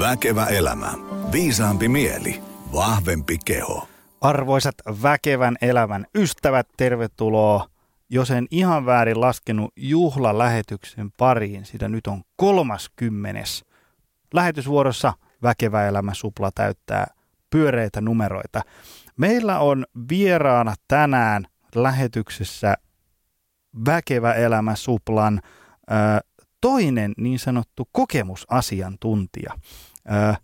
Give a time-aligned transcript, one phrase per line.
[0.00, 0.92] Väkevä elämä.
[1.32, 2.42] Viisaampi mieli.
[2.72, 3.88] Vahvempi keho.
[4.20, 7.66] Arvoisat väkevän elämän ystävät, tervetuloa
[8.10, 13.64] jos en ihan väärin laskenut juhlalähetyksen pariin, sitä nyt on kolmaskymmenes.
[14.34, 15.12] Lähetysvuorossa
[15.42, 17.06] Väkevä elämä supla täyttää
[17.50, 18.62] pyöreitä numeroita.
[19.16, 22.74] Meillä on vieraana tänään lähetyksessä
[23.86, 25.40] Väkevä elämä suplan
[25.90, 25.94] ö,
[26.60, 29.52] toinen niin sanottu kokemusasiantuntija.
[30.06, 30.34] Ö,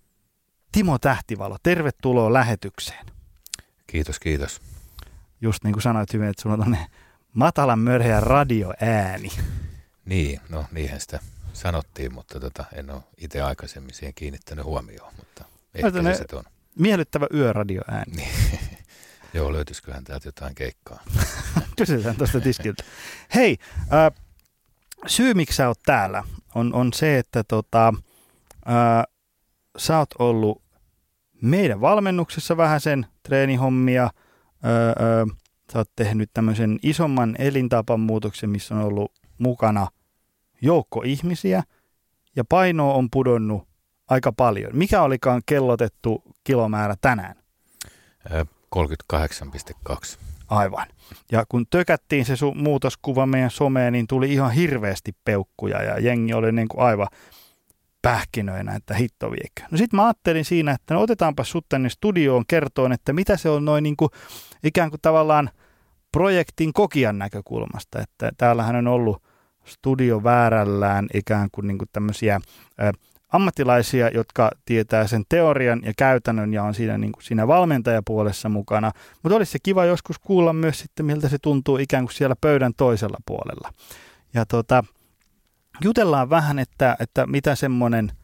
[0.73, 3.07] Timo Tähtivalo, tervetuloa lähetykseen.
[3.87, 4.61] Kiitos, kiitos.
[5.41, 6.77] Just niin kuin sanoit hyvin, että sulla on
[7.33, 9.29] matalan mörheä radioääni.
[10.05, 11.21] Niin, no niinhän sitä
[11.53, 15.45] sanottiin, mutta tota, en ole itse aikaisemmin siihen kiinnittänyt huomioon, mutta
[15.75, 16.45] ehkä se, se on.
[16.79, 18.17] Miellyttävä yöradioääni.
[18.17, 18.59] Niin.
[19.35, 21.03] Joo, löytyisiköhän täältä jotain keikkaa.
[21.79, 22.85] Kysytään tuosta tiskiltä.
[23.35, 24.25] Hei, äh,
[25.07, 27.89] syy miksi sä oot täällä on, on se, että tota,
[28.69, 29.16] äh,
[29.77, 30.63] sä oot ollut
[31.43, 35.37] meidän valmennuksessa vähän sen treenihommia, äh, äh,
[35.73, 39.89] sä oot tehnyt tämmöisen isomman elintapan muutoksen, missä on ollut mukana
[40.63, 41.63] joukko ihmisiä
[42.37, 43.69] ja paino on pudonnut
[44.09, 44.77] aika paljon.
[44.77, 47.37] Mikä olikaan kellotettu kilomäärä tänään?
[48.77, 50.19] 38,2.
[50.49, 50.87] Aivan.
[51.33, 56.35] Ja kun tökättiin se su- muutoskuva meidän someen, niin tuli ihan hirveästi peukkuja ja jengi
[56.35, 57.09] oli niin kuin aivan
[58.07, 59.63] pähkinöinä, että hitto viekö.
[59.71, 63.49] No sitten mä ajattelin siinä, että no otetaanpa sut tänne studioon kertoon, että mitä se
[63.49, 64.11] on noin niin kuin
[64.65, 65.51] ikään kuin tavallaan
[66.13, 69.23] projektin kokijan näkökulmasta, että täällähän on ollut
[69.65, 72.35] studio väärällään ikään kuin, niin kuin tämmöisiä
[72.81, 72.93] ä,
[73.33, 78.93] ammattilaisia, jotka tietää sen teorian ja käytännön ja on siinä, niin kuin siinä valmentajapuolessa mukana.
[79.23, 82.73] Mutta olisi se kiva joskus kuulla myös sitten, miltä se tuntuu ikään kuin siellä pöydän
[82.77, 83.73] toisella puolella.
[84.35, 84.85] Ja tota,
[85.85, 88.13] jutellaan vähän, että, että mitä semmoinen–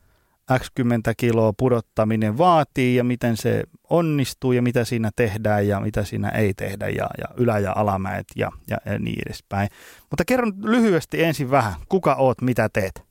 [0.59, 6.05] X 10 kiloa pudottaminen vaatii ja miten se onnistuu ja mitä siinä tehdään ja mitä
[6.05, 9.69] siinä ei tehdä ja, ja ylä- ja alamäet ja, ja, ja niin edespäin.
[10.11, 13.03] Mutta kerron lyhyesti ensin vähän, kuka oot, mitä teet?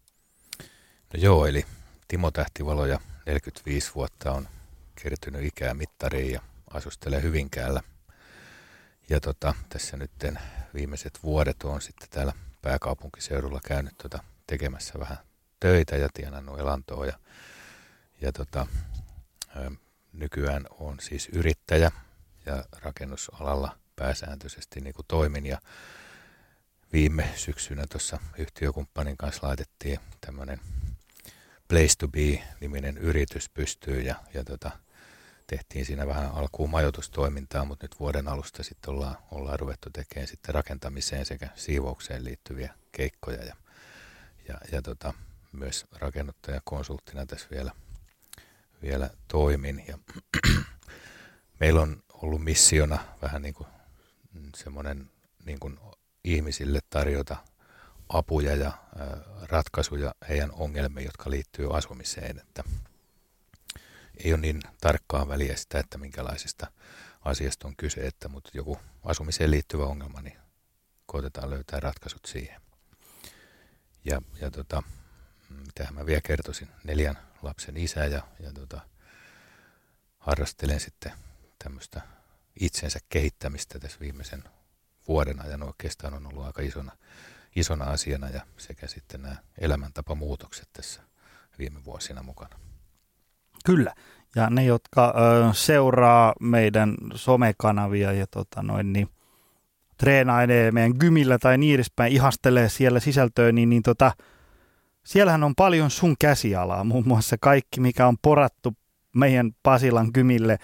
[1.13, 1.65] No joo, eli
[2.07, 4.47] Timo Tähtivalo ja 45 vuotta on
[5.03, 6.41] kertynyt ikää mittariin ja
[6.73, 7.81] asustelee Hyvinkäällä.
[9.09, 10.11] Ja tota, tässä nyt
[10.73, 15.17] viimeiset vuodet on sitten täällä pääkaupunkiseudulla käynyt tota tekemässä vähän
[15.59, 17.05] töitä ja tienannut elantoa.
[17.05, 17.19] Ja,
[18.21, 18.67] ja tota,
[20.13, 21.91] nykyään on siis yrittäjä
[22.45, 25.45] ja rakennusalalla pääsääntöisesti niin kuin toimin.
[25.45, 25.61] Ja
[26.93, 30.59] viime syksynä tuossa yhtiökumppanin kanssa laitettiin tämmöinen
[31.67, 34.71] Place to Be-niminen yritys pystyy ja, ja tota,
[35.47, 40.55] tehtiin siinä vähän alkuun majoitustoimintaa, mutta nyt vuoden alusta sitten ollaan, ollaan ruvettu tekemään sitten
[40.55, 43.55] rakentamiseen sekä siivoukseen liittyviä keikkoja ja,
[44.71, 45.13] ja, tota,
[45.51, 47.71] myös rakennuttajakonsulttina tässä vielä,
[48.81, 49.83] vielä toimin.
[49.87, 49.97] Ja
[51.59, 53.67] meillä on ollut missiona vähän niin kuin
[54.55, 55.09] semmoinen
[55.45, 55.79] niin kuin
[56.23, 57.37] ihmisille tarjota
[58.09, 58.71] apuja ja
[59.41, 62.39] ratkaisuja heidän ongelmiin, jotka liittyy asumiseen.
[62.39, 62.63] Että
[64.23, 66.67] ei ole niin tarkkaa väliä sitä, että minkälaisesta
[67.25, 70.37] asiasta on kyse, että mutta joku asumiseen liittyvä ongelma, niin
[71.05, 72.61] koitetaan löytää ratkaisut siihen.
[74.05, 74.83] Ja, ja tota,
[75.49, 78.81] mitä mä vielä kertoisin, neljän lapsen isä ja, ja tota,
[80.19, 81.11] harrastelen sitten
[81.63, 82.01] tämmöistä
[82.59, 84.43] itsensä kehittämistä tässä viimeisen
[85.07, 86.91] vuoden ajan oikeastaan on ollut aika isona,
[87.55, 91.01] isona asiana ja sekä sitten nämä elämäntapamuutokset tässä
[91.59, 92.59] viime vuosina mukana.
[93.65, 93.93] Kyllä.
[94.35, 99.09] Ja ne, jotka ö, seuraa meidän somekanavia ja tota noin, niin
[100.01, 104.11] treenailee meidän gymillä tai niin edespäin, ihastelee siellä sisältöä, niin, niin tota,
[105.03, 108.73] siellähän on paljon sun käsialaa, muun muassa kaikki, mikä on porattu
[109.15, 110.57] meidän Pasilan kymille,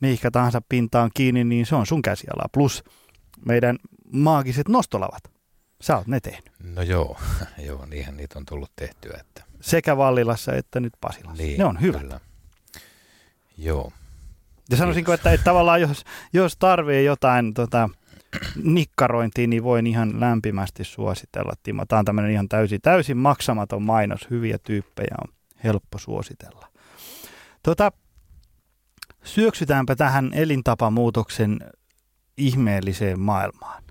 [0.00, 2.48] mihinkä tahansa pintaan kiinni, niin se on sun käsialaa.
[2.52, 2.84] Plus
[3.46, 3.78] meidän
[4.12, 5.22] maagiset nostolavat.
[5.80, 6.52] Sä oot ne tehnyt.
[6.74, 7.16] No joo,
[7.66, 9.18] joo niinhän niitä on tullut tehtyä.
[9.20, 9.44] Että...
[9.60, 11.42] Sekä Vallilassa että nyt Pasilassa.
[11.42, 12.00] Niin, ne on hyvät.
[12.00, 12.20] Kyllä.
[13.58, 13.92] Joo.
[14.70, 17.88] Ja sanoisinko, että, että tavallaan jos, jos tarvii jotain tota,
[18.62, 21.52] nikkarointiin, niin voin ihan lämpimästi suositella.
[21.62, 21.84] Timo.
[21.86, 24.30] Tämä on tämmöinen ihan täysin, täysin maksamaton mainos.
[24.30, 25.34] Hyviä tyyppejä on
[25.64, 26.68] helppo suositella.
[27.62, 27.92] Tota,
[29.24, 31.58] syöksytäänpä tähän elintapamuutoksen
[32.36, 33.84] ihmeelliseen maailmaan.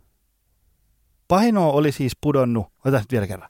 [1.28, 3.50] Paino oli siis pudonnut, otetaan vielä kerran.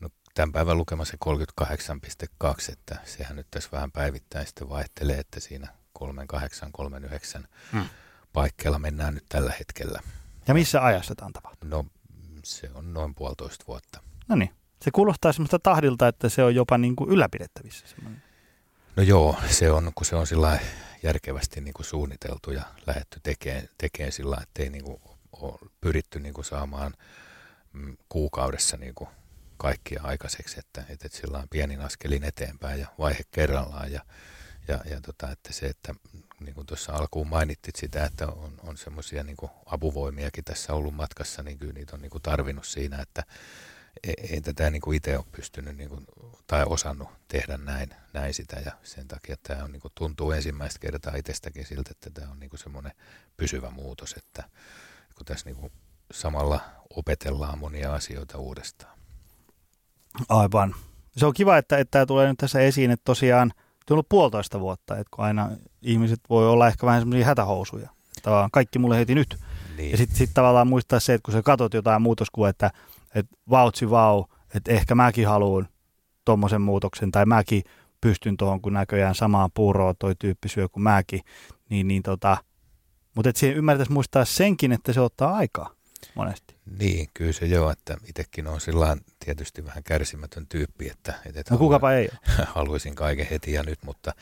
[0.00, 1.16] No, tämän päivän lukema se
[1.64, 7.84] 38,2, että sehän nyt tässä vähän päivittäin sitten vaihtelee, että siinä 38, 39 hmm.
[8.32, 10.00] paikkeilla mennään nyt tällä hetkellä.
[10.48, 11.70] Ja missä ajassa tämä on tapahtunut?
[11.70, 11.90] No
[12.44, 14.00] se on noin puolitoista vuotta.
[14.28, 14.50] No niin.
[14.82, 17.86] Se kuulostaa semmoista tahdilta, että se on jopa niin kuin ylläpidettävissä.
[17.86, 18.22] Semmoinen.
[18.96, 20.58] No joo, se on, kun se on sillä
[21.02, 25.00] järkevästi niin kuin suunniteltu ja lähetty tekemään, tekemään sillä että ei niin kuin
[25.32, 26.94] ole pyritty niin kuin saamaan
[27.72, 29.10] mm, kuukaudessa niin kuin
[29.56, 34.04] kaikkia aikaiseksi, että, että, että sillä on pienin askelin eteenpäin ja vaihe kerrallaan ja,
[34.68, 35.94] ja, ja tota, että se, että
[36.40, 39.36] niin kuin tuossa alkuun mainittit sitä, että on, on semmoisia niin
[39.66, 43.24] apuvoimiakin tässä ollut matkassa, niin kyllä niitä on niin kuin tarvinnut siinä, että
[44.02, 46.06] ei, ei tätä niin kuin itse ole pystynyt niin kuin,
[46.46, 50.78] tai osannut tehdä näin, näin sitä ja sen takia tämä on, niin kuin, tuntuu ensimmäistä
[50.78, 52.92] kertaa itsestäkin siltä, että tämä on niin kuin semmoinen
[53.36, 54.44] pysyvä muutos, että
[55.14, 55.72] kun tässä niin kuin
[56.12, 56.60] samalla
[56.90, 58.98] opetellaan monia asioita uudestaan.
[60.28, 60.74] Aivan.
[61.16, 63.52] Se on kiva, että, että tämä tulee nyt tässä esiin, että tosiaan
[63.86, 65.50] tullut puolitoista vuotta, että kun aina
[65.82, 67.90] ihmiset voi olla ehkä vähän semmoisia hätähousuja.
[68.22, 69.38] Tavallaan kaikki mulle heti nyt.
[69.76, 69.90] Niin.
[69.90, 72.70] Ja sitten sit tavallaan muistaa se, että kun sä katot jotain muutoskuvaa, että,
[73.14, 75.68] että vautsi vau, että ehkä mäkin haluan
[76.24, 77.62] tuommoisen muutoksen, tai mäkin
[78.00, 81.20] pystyn tuohon, kun näköjään samaan puuroon toi tyyppi syö kuin mäkin,
[81.70, 82.36] niin, niin tota,
[83.14, 85.70] mutta että siihen ymmärtäisi muistaa senkin, että se ottaa aikaa
[86.14, 86.54] monesti.
[86.78, 91.58] Niin, kyllä se joo, että itsekin on sillä tietysti vähän kärsimätön tyyppi, että, että no
[91.58, 92.08] kukapa ei
[92.54, 94.12] haluaisin kaiken heti ja nyt, mutta,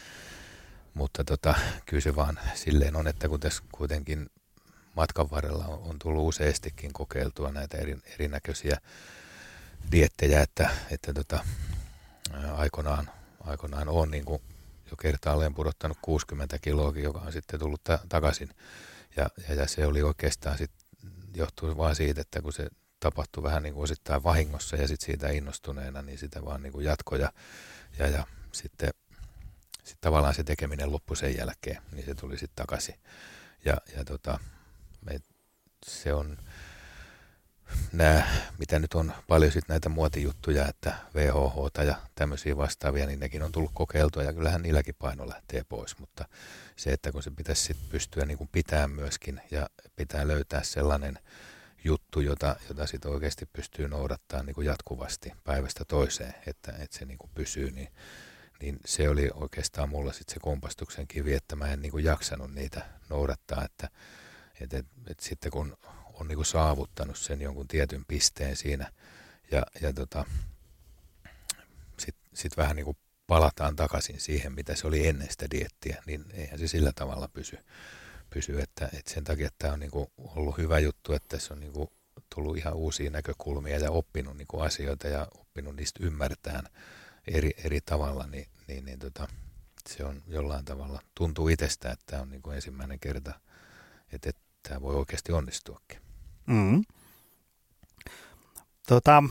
[0.94, 1.54] mutta tota,
[1.86, 4.30] kyllä se vaan silleen on, että kun tässä kuitenkin
[4.96, 8.78] matkan varrella on, on tullut useastikin kokeiltua näitä eri, erinäköisiä
[9.92, 11.44] diettejä, että, että tota,
[12.56, 14.42] aikoinaan, aikoinaan on niin kuin
[14.90, 18.48] jo kertaalleen pudottanut 60 kiloa, joka on sitten tullut ta- takaisin.
[19.16, 20.81] Ja, ja, ja se oli oikeastaan sitten
[21.34, 22.68] johtuu vain siitä, että kun se
[23.00, 26.84] tapahtui vähän niin kuin osittain vahingossa ja sitten siitä innostuneena, niin sitä vaan niin kuin
[26.84, 27.32] jatkoi ja,
[27.98, 28.90] ja, ja sitten
[29.84, 32.94] sit tavallaan se tekeminen loppui sen jälkeen, niin se tuli sitten takaisin.
[33.64, 34.38] Ja, ja tota,
[35.00, 35.20] me,
[35.86, 36.38] se on
[37.92, 38.26] nämä,
[38.58, 43.52] mitä nyt on paljon sitten näitä muotijuttuja, että VHH ja tämmöisiä vastaavia, niin nekin on
[43.52, 46.24] tullut kokeiltua ja kyllähän niilläkin paino lähtee pois, mutta
[46.76, 51.18] se, että kun se pitäisi sitten pystyä niin pitää myöskin ja pitää löytää sellainen
[51.84, 57.18] juttu, jota, jota sitten oikeasti pystyy noudattamaan niin jatkuvasti päivästä toiseen, että, että se niin
[57.34, 57.88] pysyy, niin,
[58.60, 62.86] niin se oli oikeastaan mulla sitten se kompastuksen kivi, että mä en niin jaksanut niitä
[63.08, 63.88] noudattaa, että,
[64.60, 65.76] että, että, että sitten kun
[66.12, 68.92] on niin kuin saavuttanut sen jonkun tietyn pisteen siinä
[69.50, 70.24] ja, ja tota,
[71.98, 76.24] sitten sit vähän niin kuin palataan takaisin siihen, mitä se oli ennen sitä diettiä, niin
[76.32, 77.58] eihän se sillä tavalla pysy.
[78.30, 81.60] pysy että, että sen takia tämä on niin kuin ollut hyvä juttu, että se on
[81.60, 81.88] niin kuin
[82.34, 86.62] tullut ihan uusia näkökulmia ja oppinut niin kuin asioita ja oppinut niistä ymmärtää
[87.26, 89.28] eri, eri tavalla, niin, niin, niin tota,
[89.88, 93.40] se on jollain tavalla, tuntuu itsestä, että tämä on niin kuin ensimmäinen kerta,
[94.12, 95.98] että, että tämä voi oikeasti onnistuakin.
[96.46, 96.82] Mm.
[98.88, 99.22] Tota,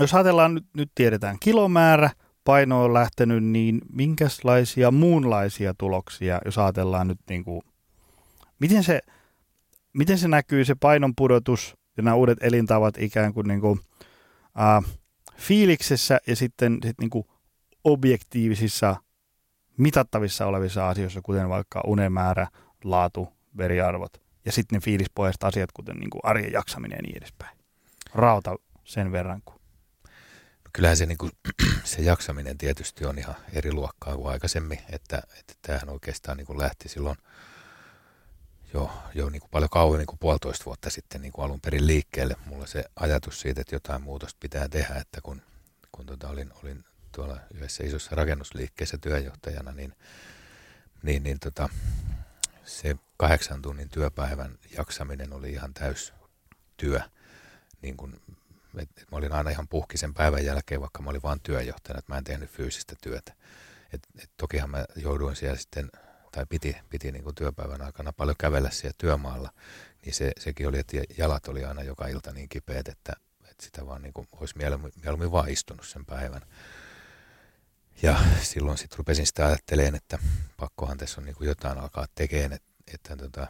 [0.00, 2.10] jos ajatellaan, nyt, nyt tiedetään kilomäärä,
[2.44, 7.62] paino on lähtenyt, niin minkälaisia muunlaisia tuloksia, jos ajatellaan nyt niin kuin,
[8.58, 9.00] miten se,
[9.92, 13.80] miten se näkyy se painon pudotus ja nämä uudet elintavat ikään kuin, niin kuin
[14.60, 14.92] äh,
[15.36, 17.24] fiiliksessä ja sitten sit niin kuin
[17.84, 18.96] objektiivisissa
[19.76, 22.46] mitattavissa olevissa asioissa, kuten vaikka unemäärä,
[22.84, 27.58] laatu, veriarvot ja sitten ne fiilispohjaiset asiat, kuten niin kuin arjen jaksaminen ja niin edespäin.
[28.14, 29.60] Rauta sen verran kuin
[30.74, 31.32] kyllähän se, niin kuin,
[31.84, 36.58] se jaksaminen tietysti on ihan eri luokkaa kuin aikaisemmin, että, että tämähän oikeastaan niin kuin
[36.58, 37.16] lähti silloin
[38.74, 42.36] jo, jo niin kuin paljon kauemmin kuin puolitoista vuotta sitten niin kuin alun perin liikkeelle.
[42.46, 45.42] Mulla se ajatus siitä, että jotain muutosta pitää tehdä, että kun,
[45.92, 49.92] kun tota olin, olin tuolla yhdessä isossa rakennusliikkeessä työjohtajana, niin,
[51.02, 51.68] niin, niin tota,
[52.64, 56.12] se kahdeksan tunnin työpäivän jaksaminen oli ihan täys
[56.76, 57.00] työ,
[57.82, 58.20] niin kuin
[58.78, 61.98] et, et mä olin aina ihan puhki sen päivän jälkeen, vaikka mä olin vain työjohtajana,
[61.98, 63.32] että mä en tehnyt fyysistä työtä.
[63.92, 65.90] Et, et tokihan mä jouduin siellä sitten,
[66.32, 69.50] tai piti, piti niin kuin työpäivän aikana paljon kävellä siellä työmaalla,
[70.04, 73.12] niin se, sekin oli, että jalat oli aina joka ilta niin kipeät, että,
[73.50, 76.42] että sitä vaan niin olisi mieluummin, mieluummin vaan istunut sen päivän.
[78.02, 80.18] Ja silloin sitten rupesin sitä ajattelemaan, että
[80.56, 83.46] pakkohan tässä on niin kuin jotain alkaa tekemään, että, että tota,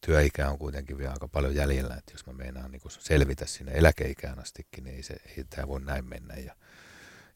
[0.00, 4.38] työikä on kuitenkin vielä aika paljon jäljellä, että jos mä meinaan niin selvitä sinne eläkeikään
[4.38, 6.34] astikin, niin ei, se, ei tämä voi näin mennä.
[6.34, 6.54] Ja,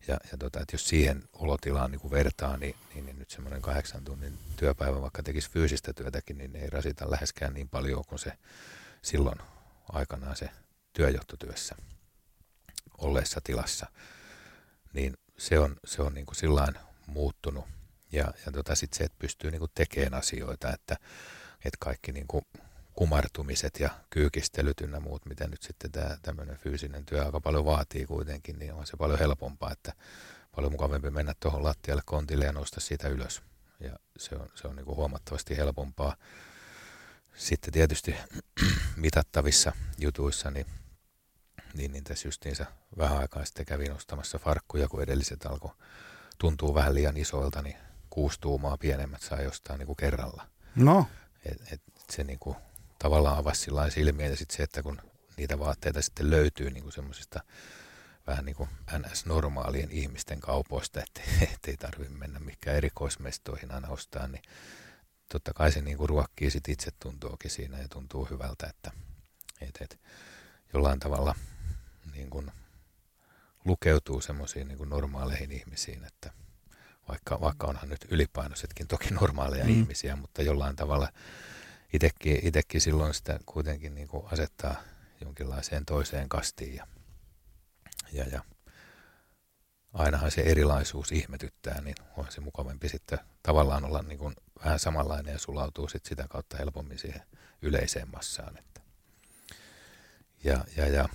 [0.09, 4.05] ja, ja tota, että jos siihen olotilaan niin vertaa, niin, niin, niin nyt semmoinen kahdeksan
[4.05, 8.33] tunnin työpäivä, vaikka tekisi fyysistä työtäkin, niin ei rasita läheskään niin paljon kuin se
[9.03, 9.39] silloin
[9.93, 10.51] aikanaan se
[10.93, 11.77] työjohtotyössä
[12.99, 13.87] olleessa tilassa.
[14.93, 16.75] Niin se on, se on niin kuin sillain
[17.07, 17.65] muuttunut.
[18.13, 20.97] Ja, ja tota, sitten se, että pystyy niin kuin tekemään asioita, että
[21.65, 22.43] että kaikki niin kuin
[22.95, 28.07] kumartumiset ja kyykistelyt ynnä muut, mitä nyt sitten tämä tämmöinen fyysinen työ aika paljon vaatii
[28.07, 29.93] kuitenkin, niin on se paljon helpompaa, että
[30.57, 33.43] paljon mukavampi mennä tuohon lattialle kontille ja nousta siitä ylös.
[33.81, 36.17] Ja se on, se on niin kuin huomattavasti helpompaa.
[37.35, 38.17] Sitten tietysti
[38.97, 40.67] mitattavissa jutuissa, niin,
[41.77, 42.67] niin, niin tässä justiinsa
[42.99, 45.71] vähän aikaa sitten kävin nostamassa farkkuja, kun edelliset alkoi
[46.39, 47.77] tuntuu vähän liian isoilta, niin
[48.11, 50.47] kuusi tuumaa pienemmät saa jostain niin kuin kerralla.
[50.75, 51.07] No.
[51.45, 52.57] Et, et se niin kuin,
[52.99, 55.01] tavallaan avasi sillä silmiä ja sitten se, että kun
[55.37, 57.41] niitä vaatteita sitten löytyy niin semmoisista
[58.27, 58.69] vähän niin kuin
[58.99, 61.21] NS-normaalien ihmisten kaupoista, että
[61.69, 64.43] ei tarvitse mennä mikään erikoismestoihin aina ostaa, niin
[65.33, 68.91] totta kai se niin kuin ruokkii sit itse tuntuukin siinä ja tuntuu hyvältä, että
[69.61, 70.01] et, et,
[70.73, 71.35] jollain tavalla
[72.17, 72.53] niin kuin
[73.65, 76.31] lukeutuu semmoisiin niin normaaleihin ihmisiin, että
[77.09, 79.71] vaikka, vaikka onhan nyt ylipainoisetkin toki normaaleja mm.
[79.71, 81.09] ihmisiä, mutta jollain tavalla
[82.45, 84.77] itsekin, silloin sitä kuitenkin niin kuin asettaa
[85.21, 86.87] jonkinlaiseen toiseen kastiin ja,
[88.13, 88.41] ja, ja
[89.93, 95.33] ainahan se erilaisuus ihmetyttää, niin on se mukavampi sitten tavallaan olla niin kuin vähän samanlainen
[95.33, 97.23] ja sulautuu sitten sitä kautta helpommin siihen
[97.63, 98.59] yleiseen massaan.
[98.59, 98.81] Että.
[100.45, 101.09] Ja, ja, ja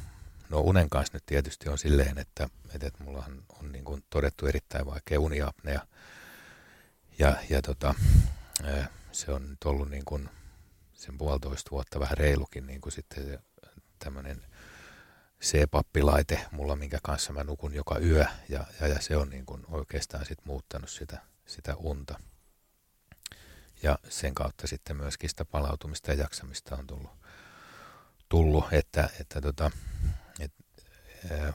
[0.52, 3.24] no unen kanssa nyt tietysti on silleen, että, että, että mulla
[3.60, 5.88] on, niin kuin todettu erittäin vaikea uniapnea.
[7.20, 7.96] Ja, ja tota,
[9.12, 10.30] se on nyt ollut niin kuin
[10.94, 13.40] sen puolitoista vuotta vähän reilukin niin kuin sitten
[14.00, 14.46] tämmöinen
[15.42, 19.64] C-pappilaite mulla, minkä kanssa mä nukun joka yö, ja, ja, ja se on niin kuin
[19.68, 22.20] oikeastaan sit muuttanut sitä, sitä unta.
[23.84, 27.12] Ja sen kautta sitten myöskin sitä palautumista ja jaksamista on tullut,
[28.30, 29.72] tullut että, että tota,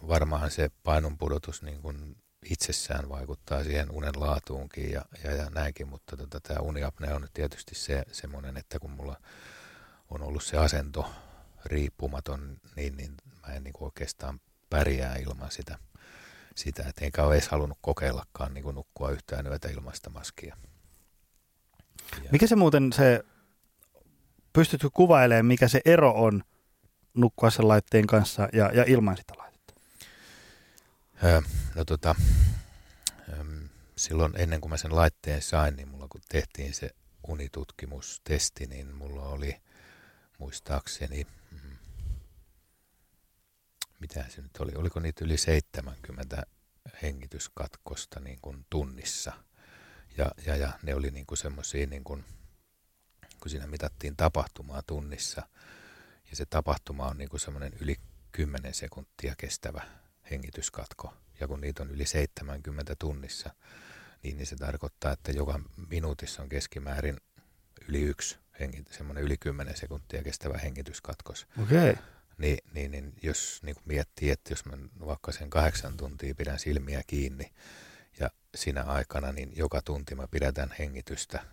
[0.08, 2.16] varmaan se painonpudotus niin kuin
[2.50, 7.32] itsessään vaikuttaa siihen unen laatuunkin ja, ja, ja näinkin, mutta tota, tämä uniapnea on nyt
[7.32, 9.16] tietysti se, semmoinen, että kun mulla
[10.10, 11.10] on ollut se asento
[11.64, 13.14] riippumaton, niin, niin
[13.46, 15.78] mä en niin kuin oikeastaan pärjää ilman sitä,
[16.54, 20.56] sitä että enkä ole edes halunnut kokeillakaan niin kuin nukkua yhtään yötä ilmaista maskia.
[22.22, 22.30] Ja.
[22.32, 23.24] Mikä se muuten se,
[24.52, 26.44] pystytkö kuvailemaan, mikä se ero on
[27.14, 29.45] nukkua sen laitteen kanssa ja, ja ilman sitä laitetta?
[31.74, 32.14] No tota,
[33.96, 36.90] silloin ennen kuin mä sen laitteen sain, niin mulla kun tehtiin se
[37.28, 39.56] unitutkimustesti, niin mulla oli
[40.38, 41.26] muistaakseni
[44.00, 46.42] mitä se nyt oli, oliko niitä yli 70
[47.02, 49.32] hengityskatkosta niin kuin tunnissa.
[50.16, 52.24] Ja, ja, ja ne oli niin kuin semmoisia, niin kuin,
[53.40, 55.42] kun siinä mitattiin tapahtumaa tunnissa,
[56.30, 57.96] ja se tapahtuma on niin kuin semmoinen yli
[58.32, 59.82] 10 sekuntia kestävä
[60.30, 63.50] hengityskatko, ja kun niitä on yli 70 tunnissa,
[64.22, 67.16] niin, niin se tarkoittaa, että joka minuutissa on keskimäärin
[67.88, 68.38] yli yksi,
[68.90, 71.46] semmoinen yli 10 sekuntia kestävä hengityskatkos.
[71.62, 71.90] Okei.
[71.90, 72.02] Okay
[72.38, 77.02] niin, niin, niin jos niin miettii, että jos mä vaikka sen kahdeksan tuntia pidän silmiä
[77.06, 77.52] kiinni
[78.20, 81.44] ja siinä aikana niin joka tunti mä pidätän hengitystä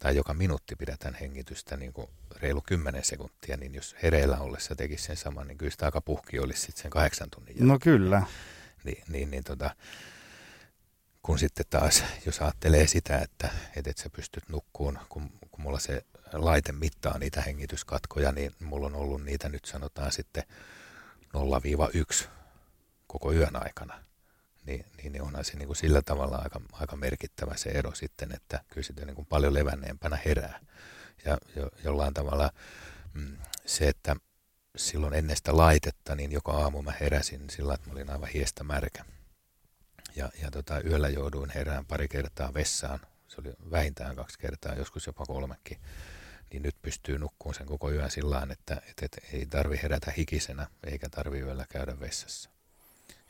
[0.00, 5.04] tai joka minuutti pidätän hengitystä niin kuin reilu kymmenen sekuntia, niin jos hereillä ollessa tekisi
[5.04, 7.68] sen saman, niin kyllä sitä aika puhki olisi sitten sen kahdeksan tunnin jälkeen.
[7.68, 8.22] No kyllä.
[8.84, 9.70] Niin, niin, niin tota,
[11.22, 15.78] kun sitten taas, jos ajattelee sitä, että, että et sä pystyt nukkuun, kun, kun mulla
[15.78, 20.42] se laite mittaa niitä hengityskatkoja, niin mulla on ollut niitä nyt sanotaan sitten
[22.22, 22.26] 0-1
[23.06, 24.04] koko yön aikana.
[24.66, 28.32] Niin, niin, niin onhan se niin kuin sillä tavalla aika, aika merkittävä se ero sitten,
[28.32, 30.60] että kyllä sitten niin kuin paljon levänneempänä herää.
[31.24, 32.50] Ja jo, jollain tavalla
[33.14, 33.36] mm,
[33.66, 34.16] se, että
[34.76, 38.64] silloin ennen sitä laitetta, niin joka aamu mä heräsin sillä, että mä olin aivan hiestä
[38.64, 39.04] märkä.
[40.16, 43.00] Ja, ja tota, yöllä jouduin herään pari kertaa vessaan.
[43.28, 45.78] Se oli vähintään kaksi kertaa, joskus jopa kolmekin
[46.52, 50.66] niin nyt pystyy nukkuun sen koko yön sillä että, että, että ei tarvi herätä hikisenä
[50.84, 52.50] eikä tarvi yöllä käydä vessassa.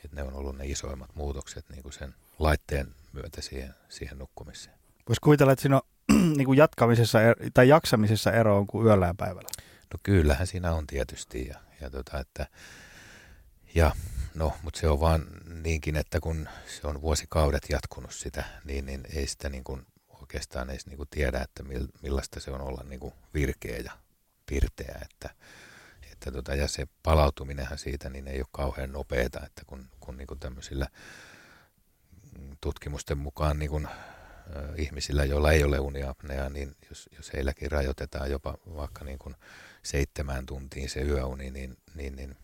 [0.04, 4.76] Että ne on ollut ne isoimmat muutokset niin kuin sen laitteen myötä siihen, siihen nukkumiseen.
[5.08, 5.82] Voisi kuvitella, että siinä on
[6.36, 9.48] niin kuin jatkamisessa er, tai jaksamisessa ero on kuin yöllä ja päivällä.
[9.92, 11.48] No kyllähän siinä on tietysti.
[11.48, 12.46] Ja, ja, tota, että,
[13.74, 13.92] ja
[14.34, 15.26] no, mutta se on vaan
[15.62, 19.86] niinkin, että kun se on vuosikaudet jatkunut sitä, niin, niin ei sitä niin kuin
[20.20, 21.62] oikeastaan edes niin kuin tiedä, että
[22.02, 23.92] millaista se on olla niin kuin virkeä ja
[24.46, 24.98] pirteä.
[25.02, 25.30] Että,
[26.20, 30.26] että tota, ja se palautuminenhan siitä niin ei ole kauhean nopeeta, että kun, kun niin
[30.26, 30.88] kuin tämmöisillä
[32.60, 33.88] tutkimusten mukaan niin kuin,
[34.76, 39.34] ihmisillä, joilla ei ole uniapnea, niin jos, jos heilläkin rajoitetaan jopa vaikka niin kuin
[39.82, 42.36] seitsemään tuntiin se yöuni, niin, niin, niin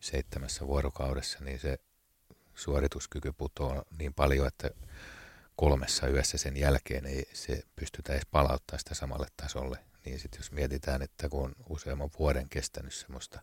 [0.00, 1.78] seitsemässä vuorokaudessa, niin se
[2.54, 4.70] suorituskyky putoaa niin paljon, että
[5.56, 9.78] kolmessa yössä sen jälkeen ei se pystytä edes palauttaa sitä samalle tasolle.
[10.04, 13.40] Niin sitten jos mietitään, että kun on useamman vuoden kestänyt semmoista,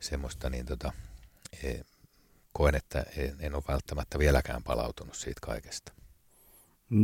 [0.00, 0.92] semmoista niin tota,
[1.62, 1.74] e,
[2.52, 5.92] koen, että en, en ole välttämättä vieläkään palautunut siitä kaikesta.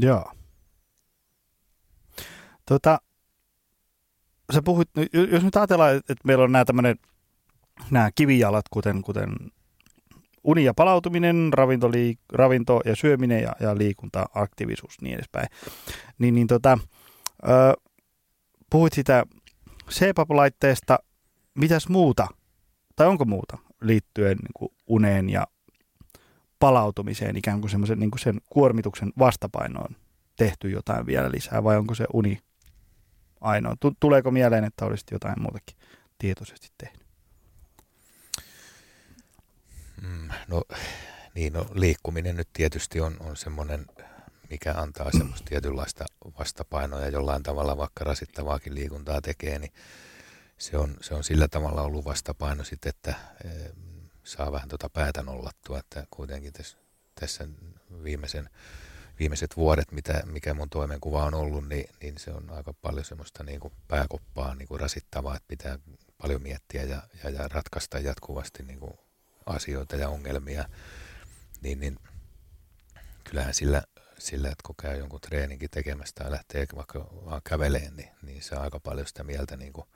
[0.00, 0.32] Joo.
[2.66, 3.00] Tota,
[4.54, 4.88] sä puhuit,
[5.32, 6.64] jos nyt ajatellaan, että meillä on nämä
[7.90, 9.36] nämä kivijalat, kuten, kuten
[10.44, 15.46] uni ja palautuminen, ravinto, liik- ravinto ja syöminen ja, ja liikunta, aktiivisuus niin edespäin.
[16.18, 16.78] Niin, niin tota,
[17.48, 17.48] ö,
[18.70, 19.24] puhuit sitä
[19.90, 20.98] CPAP-laitteesta,
[21.54, 22.26] mitäs muuta,
[22.96, 25.46] tai onko muuta liittyen niin kuin uneen ja
[26.58, 29.96] palautumiseen ikään kuin, semmoisen, niin kuin sen kuormituksen vastapainoon
[30.36, 32.38] tehty jotain vielä lisää vai onko se uni
[33.40, 33.74] ainoa?
[34.00, 35.76] Tuleeko mieleen, että olisit jotain muutakin
[36.18, 37.00] tietoisesti tehnyt?
[40.02, 40.62] Mm, no
[41.34, 43.86] niin, no liikkuminen nyt tietysti on, on semmoinen,
[44.50, 46.04] mikä antaa semmoista tietynlaista
[46.38, 49.72] vastapainoa ja jollain tavalla vaikka rasittavaakin liikuntaa tekee, niin
[50.58, 53.14] se on, se on sillä tavalla ollut vastapaino sitten, että
[53.44, 53.48] e,
[54.24, 56.76] saa vähän tuota päätä nollattua, että kuitenkin tässä,
[57.14, 57.48] tässä
[58.04, 58.50] viimeisen,
[59.18, 63.44] viimeiset vuodet, mitä, mikä mun toimenkuva on ollut, niin, niin se on aika paljon semmoista
[63.44, 65.78] niin kuin pääkoppaa niin kuin rasittavaa, että pitää
[66.22, 68.92] paljon miettiä ja, ja, ja ratkaista jatkuvasti niin kuin
[69.46, 70.64] asioita ja ongelmia,
[71.60, 71.98] niin, niin
[73.24, 73.82] kyllähän sillä,
[74.20, 78.54] sillä, että kun käy jonkun treeninkin tekemästä ja lähtee vaikka vaan käveleen, niin, niin se
[78.54, 79.86] on aika paljon sitä mieltä niin kuin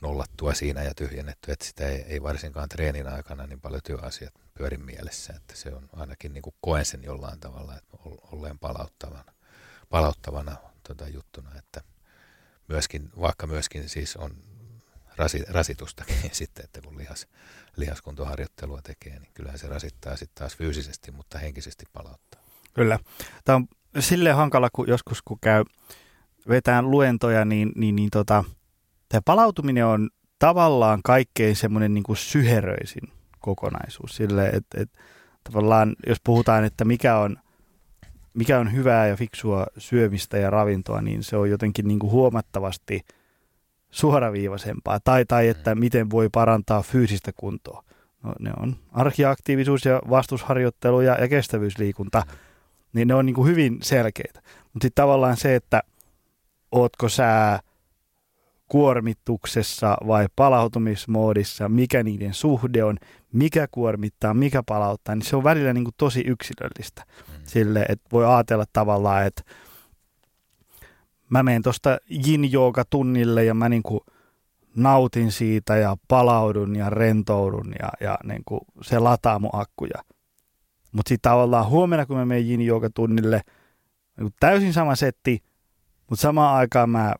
[0.00, 4.76] nollattua siinä ja tyhjennetty, että sitä ei, ei varsinkaan treenin aikana niin paljon työasiat pyöri
[4.76, 7.96] mielessä, että se on ainakin niin kuin koen sen jollain tavalla, että
[8.32, 9.32] olleen palauttavana,
[9.90, 10.56] palauttavana
[10.88, 11.80] tota juttuna, että
[12.68, 14.36] myöskin, vaikka myöskin siis on
[15.16, 17.26] rasi, rasitustakin sitten, että kun lihas,
[17.76, 22.43] lihaskuntoharjoittelua tekee, niin kyllähän se rasittaa sitten taas fyysisesti, mutta henkisesti palauttaa.
[22.74, 22.98] Kyllä.
[23.44, 23.66] Tämä on
[23.98, 25.64] silleen hankala, kun joskus kun käy
[26.48, 28.44] vetään luentoja, niin, niin, niin tota,
[29.08, 34.16] tämä palautuminen on tavallaan kaikkein semmoinen niin kuin syheröisin kokonaisuus.
[34.16, 34.98] Sille, että, että
[35.44, 37.36] tavallaan, jos puhutaan, että mikä on,
[38.34, 43.00] mikä on hyvää ja fiksua syömistä ja ravintoa, niin se on jotenkin niin kuin huomattavasti–
[43.94, 45.78] suoraviivaisempaa, tai, tai että mm.
[45.78, 47.84] miten voi parantaa fyysistä kuntoa.
[48.22, 52.36] No, ne on arkiaktiivisuus ja vastusharjoittelu ja, ja kestävyysliikunta, mm.
[52.94, 54.40] Niin ne on niin kuin hyvin selkeitä.
[54.72, 55.82] Mutta sitten tavallaan se, että
[56.72, 57.60] ootko sä
[58.68, 62.96] kuormituksessa vai palautumismoodissa, mikä niiden suhde on,
[63.32, 67.02] mikä kuormittaa, mikä palauttaa, niin se on välillä niin kuin tosi yksilöllistä.
[67.06, 67.34] Mm.
[67.44, 69.42] Sille, että voi ajatella tavallaan, että
[71.30, 72.50] mä menen tuosta yin
[72.90, 74.04] tunnille ja mä niinku
[74.76, 80.02] nautin siitä ja palaudun ja rentoudun ja, ja niinku se lataa mun akkuja.
[80.94, 82.60] Mutta sitten tavallaan huomenna, kun mä menen yin
[82.94, 83.40] tunnille,
[84.20, 85.42] niin täysin sama setti,
[86.10, 87.14] mutta samaan aikaan mä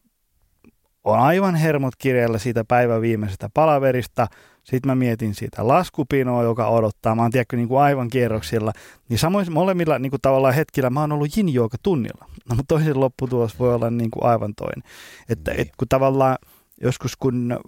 [1.05, 4.27] on aivan hermot kirjalla siitä päivän viimeisestä palaverista–
[4.65, 7.15] sitten mä mietin siitä laskupinoa, joka odottaa.
[7.15, 8.73] Mä oon tiedätkö, niin kuin aivan kierroksilla.
[9.09, 11.47] Niin samoin molemmilla niin kuin tavallaan hetkillä mä oon ollut yin
[11.83, 12.27] tunnilla.
[12.49, 14.83] No, mutta toisen lopputulos voi olla niin kuin aivan toinen.
[15.29, 15.61] Että niin.
[15.61, 16.39] et, kun tavallaan
[16.81, 17.59] joskus kun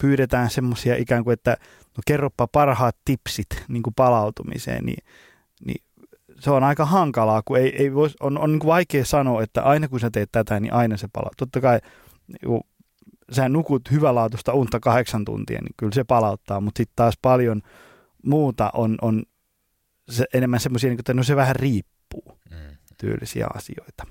[0.00, 1.50] pyydetään semmoisia ikään kuin, että
[1.96, 5.04] no kerropa parhaat tipsit niin kuin palautumiseen, niin,
[5.66, 5.84] niin
[6.40, 9.88] se on aika hankalaa, kun ei, ei vois, on, on niin vaikea sanoa, että aina
[9.88, 11.30] kun sä teet tätä, niin aina se palaa.
[11.36, 11.78] Totta kai
[12.26, 12.60] niin
[13.32, 17.62] sä nukut hyvälaatuista unta kahdeksan tuntia, niin kyllä se palauttaa, mutta sitten taas paljon
[18.24, 19.22] muuta on, on
[20.10, 22.76] se, enemmän semmoisia, niin että no se vähän riippuu mm.
[22.98, 24.06] tyylisiä asioita.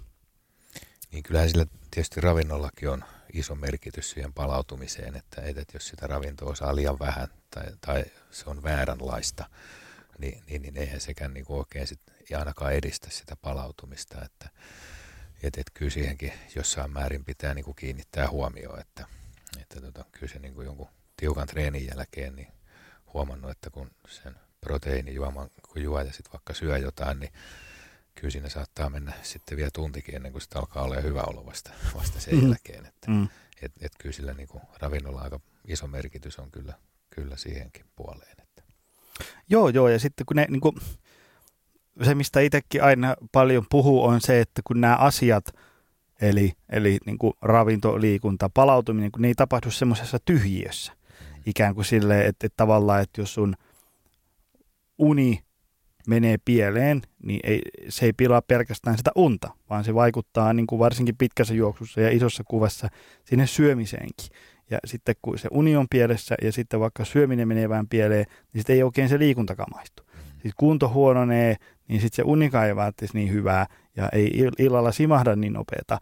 [1.11, 6.55] Niin kyllähän sillä tietysti ravinnollakin on iso merkitys siihen palautumiseen, että, että jos sitä ravintoa
[6.55, 9.45] saa liian vähän tai, tai se on vääränlaista,
[10.19, 11.99] niin, niin, niin eihän sekään niin oikein sit,
[12.31, 14.49] ei ainakaan edistä sitä palautumista, että
[15.43, 19.05] että, että kyllä siihenkin jossain määrin pitää niin kuin kiinnittää huomioon, että,
[19.61, 22.47] että tota, kyllä se niin kuin jonkun tiukan treenin jälkeen niin
[23.13, 27.31] huomannut, että kun sen proteiinijuoman kun juo ja sitten vaikka syö jotain, niin
[28.15, 31.71] kyllä siinä saattaa mennä sitten vielä tuntikin ennen kuin sitä alkaa olla hyvä olo vasta,
[31.95, 32.43] vasta sen mm.
[32.43, 32.85] jälkeen.
[32.85, 33.29] Että, mm.
[33.61, 36.73] et, et kyllä sillä niin kuin ravinnolla aika iso merkitys on kyllä,
[37.09, 38.37] kyllä siihenkin puoleen.
[39.49, 40.75] Joo, joo, ja sitten kun ne niin kuin,
[42.01, 45.45] se, mistä itsekin aina paljon puhuu, on se, että kun nämä asiat,
[46.21, 50.93] eli, eli niin kuin ravinto, liikunta, palautuminen, kun ne ei tapahdu semmoisessa tyhjiössä.
[50.93, 51.41] Mm.
[51.45, 53.55] Ikään kuin silleen, että, että tavallaan, että jos sun
[54.97, 55.43] uni
[56.07, 60.79] menee pieleen, niin ei, se ei pilaa pelkästään sitä unta, vaan se vaikuttaa niin kuin
[60.79, 62.89] varsinkin pitkässä juoksussa ja isossa kuvassa
[63.23, 64.27] sinne syömiseenkin.
[64.73, 68.59] Ja sitten kun se uni on pielessä ja sitten vaikka syöminen menee vähän pieleen, niin
[68.59, 70.03] sitten ei oikein se liikuntakaan maistu.
[70.03, 70.41] Mm.
[70.41, 71.55] Siis kunto huononee,
[71.87, 75.99] niin sitten se unikaan ei välttämättä niin hyvää ja ei illalla simahda niin nopeata,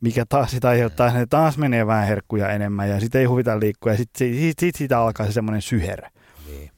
[0.00, 3.92] mikä taas sitä aiheuttaa, että taas menee vähän herkkuja enemmän ja sitten ei huvita liikkua
[3.92, 6.10] ja sitten sit, sit, sit siitä alkaa se semmoinen syherä.
[6.46, 6.70] Niin.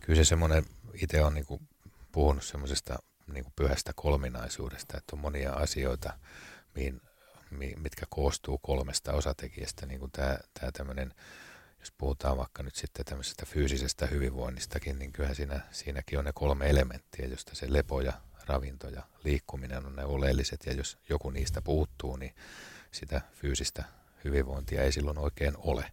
[0.00, 1.60] kyllä se semmoinen, itse on niin kuin
[2.12, 2.98] puhunut semmoisesta
[3.32, 6.12] niin kuin pyhästä kolminaisuudesta, että on monia asioita,
[6.74, 7.00] mihin,
[7.50, 11.14] mitkä koostuu kolmesta osatekijästä, niin kuin tämä, tämä tämmöinen,
[11.80, 16.70] jos puhutaan vaikka nyt sitten tämmöisestä fyysisestä hyvinvoinnistakin, niin kyllähän siinä, siinäkin on ne kolme
[16.70, 18.12] elementtiä, josta se lepo ja
[18.46, 22.34] ravinto ja liikkuminen on ne oleelliset, ja jos joku niistä puuttuu, niin
[22.92, 23.84] sitä fyysistä
[24.24, 25.92] hyvinvointia ei silloin oikein ole.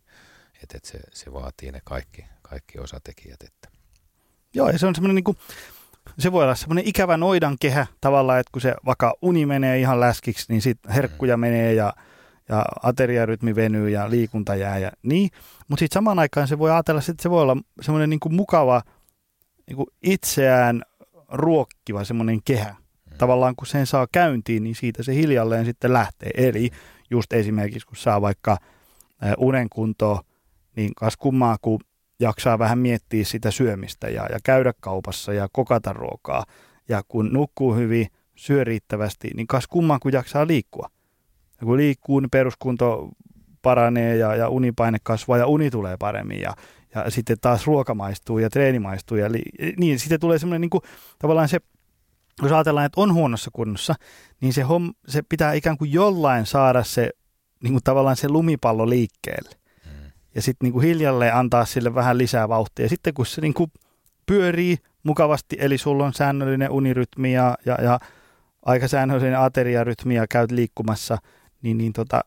[0.63, 3.43] Että et se, se vaatii ne kaikki, kaikki osatekijät.
[3.43, 3.69] Että.
[4.53, 5.37] Joo, ja se on semmoinen niin kuin,
[6.19, 9.99] se voi olla semmoinen ikävä noidan kehä tavallaan, että kun se vaikka uni menee ihan
[9.99, 11.41] läskiksi, niin sitten herkkuja mm.
[11.41, 11.93] menee ja,
[12.49, 15.29] ja ateriarytmi venyy ja liikunta jää ja niin.
[15.67, 18.81] Mutta sitten samaan aikaan se voi ajatella, että se voi olla semmoinen niin mukava
[19.67, 20.81] niin kuin itseään
[21.27, 22.69] ruokkiva semmoinen kehä.
[23.11, 23.17] Mm.
[23.17, 26.31] Tavallaan kun sen saa käyntiin, niin siitä se hiljalleen sitten lähtee.
[26.33, 26.69] Eli
[27.09, 28.57] just esimerkiksi kun saa vaikka
[29.37, 30.21] unen kuntoa,
[30.75, 31.79] niin kas kummaa, kun
[32.19, 36.45] jaksaa vähän miettiä sitä syömistä ja, ja käydä kaupassa ja kokata ruokaa.
[36.89, 40.89] Ja kun nukkuu hyvin, syö riittävästi, niin kas kummaa, kun jaksaa liikkua.
[41.61, 43.09] Ja kun liikkuu, niin peruskunto
[43.61, 46.53] paranee ja, ja unipaine kasvaa ja uni tulee paremmin ja,
[46.95, 49.17] ja sitten taas ruoka maistuu ja treeni maistuu.
[49.17, 49.41] Ja li,
[49.77, 50.81] niin sitten tulee semmoinen niin
[51.19, 51.59] tavallaan se,
[52.41, 53.95] jos ajatellaan, että on huonossa kunnossa,
[54.41, 57.09] niin se, hom, se pitää ikään kuin jollain saada se
[57.63, 59.66] niin kuin tavallaan se lumipallo liikkeelle
[60.37, 62.85] ja sitten niinku hiljalleen antaa sille vähän lisää vauhtia.
[62.85, 63.71] Ja sitten kun se niinku
[64.25, 67.99] pyörii mukavasti, eli sulla on säännöllinen unirytmi ja, ja, ja
[68.65, 71.17] aika säännöllinen ateriarytmi ja käyt liikkumassa,
[71.61, 72.21] niin, niin tota,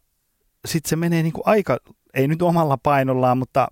[0.66, 1.78] sitten se menee niinku aika,
[2.14, 3.68] ei nyt omalla painollaan, mutta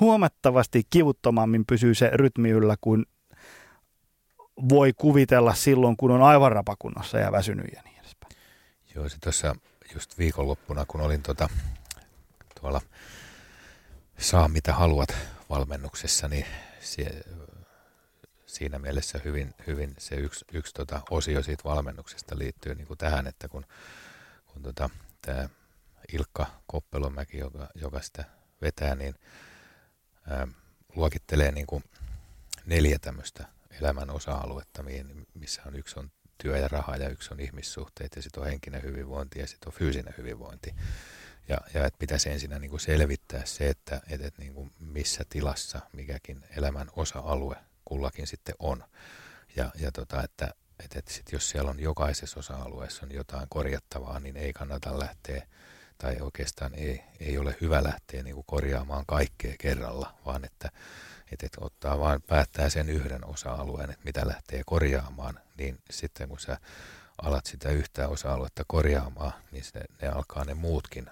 [0.00, 3.06] huomattavasti kivuttomammin pysyy se rytmi yllä, kun
[4.68, 8.32] voi kuvitella silloin, kun on aivan rapakunnossa ja väsynyt ja niin edespäin.
[8.94, 9.54] Joo, se tuossa
[9.94, 11.48] just viikonloppuna, kun olin tuota,
[12.60, 12.80] tuolla
[14.18, 15.16] saa mitä haluat
[15.50, 16.46] valmennuksessa, niin
[16.80, 17.20] sie,
[18.46, 23.26] siinä mielessä hyvin, hyvin se yksi, yksi tota osio siitä valmennuksesta liittyy niin kuin tähän,
[23.26, 23.66] että kun,
[24.46, 24.90] kun tota,
[25.22, 25.48] tämä
[26.12, 28.24] Ilkka Koppelomäki, joka, joka sitä
[28.62, 29.14] vetää, niin
[30.30, 30.48] ää,
[30.94, 31.84] luokittelee niin kuin
[32.66, 33.44] neljä tämmöistä
[33.80, 34.84] elämän osa-aluetta,
[35.34, 38.82] missä on yksi on työ ja raha ja yksi on ihmissuhteet ja sitten on henkinen
[38.82, 40.74] hyvinvointi ja sitten on fyysinen hyvinvointi.
[41.48, 45.24] Ja, ja että pitäisi ensin niin kuin selvittää se, että, että, että niin kuin missä
[45.28, 48.84] tilassa mikäkin elämän osa-alue kullakin sitten on.
[49.56, 50.54] Ja, ja tota, että,
[50.84, 55.46] että, että sit jos siellä on jokaisessa osa-alueessa on jotain korjattavaa, niin ei kannata lähteä,
[55.98, 60.70] tai oikeastaan ei, ei ole hyvä lähteä niin kuin korjaamaan kaikkea kerralla, vaan että,
[61.32, 66.40] että, että ottaa vaan päättää sen yhden osa-alueen, että mitä lähtee korjaamaan, niin sitten kun
[66.40, 66.58] sä
[67.22, 71.10] alat sitä yhtä osa-aluetta korjaamaan, niin se, ne alkaa ne muutkin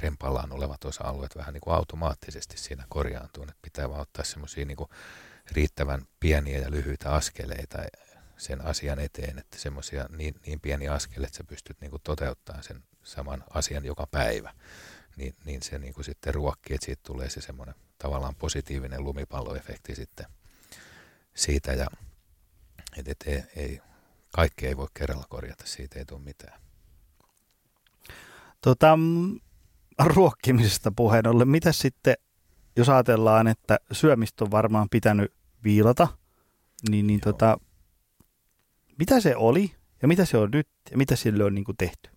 [0.00, 3.42] rempallaan olevat osa-alueet vähän niin kuin automaattisesti siinä korjaantuu.
[3.42, 4.76] Että pitää vaan ottaa semmoisia niin
[5.52, 7.78] riittävän pieniä ja lyhyitä askeleita
[8.36, 12.64] sen asian eteen, että semmoisia niin, niin pieniä askeleita, että sä pystyt niin kuin toteuttamaan
[12.64, 14.54] sen saman asian joka päivä,
[15.16, 19.94] niin, niin se niin kuin sitten ruokkii, että siitä tulee se semmoinen tavallaan positiivinen lumipalloefekti
[19.94, 20.26] sitten
[21.34, 21.86] siitä ja
[22.96, 23.80] että et ei, ei,
[24.32, 26.60] kaikki ei voi kerralla korjata, siitä ei tule mitään.
[28.60, 28.98] Tota,
[30.04, 32.14] ruokkimisesta puheen ollen, mitä sitten,
[32.76, 35.32] jos ajatellaan, että syömistä on varmaan pitänyt
[35.64, 36.08] viilata,
[36.90, 37.58] niin, niin tota,
[38.98, 42.10] mitä se oli ja mitä se on nyt ja mitä sille on niin kuin tehty?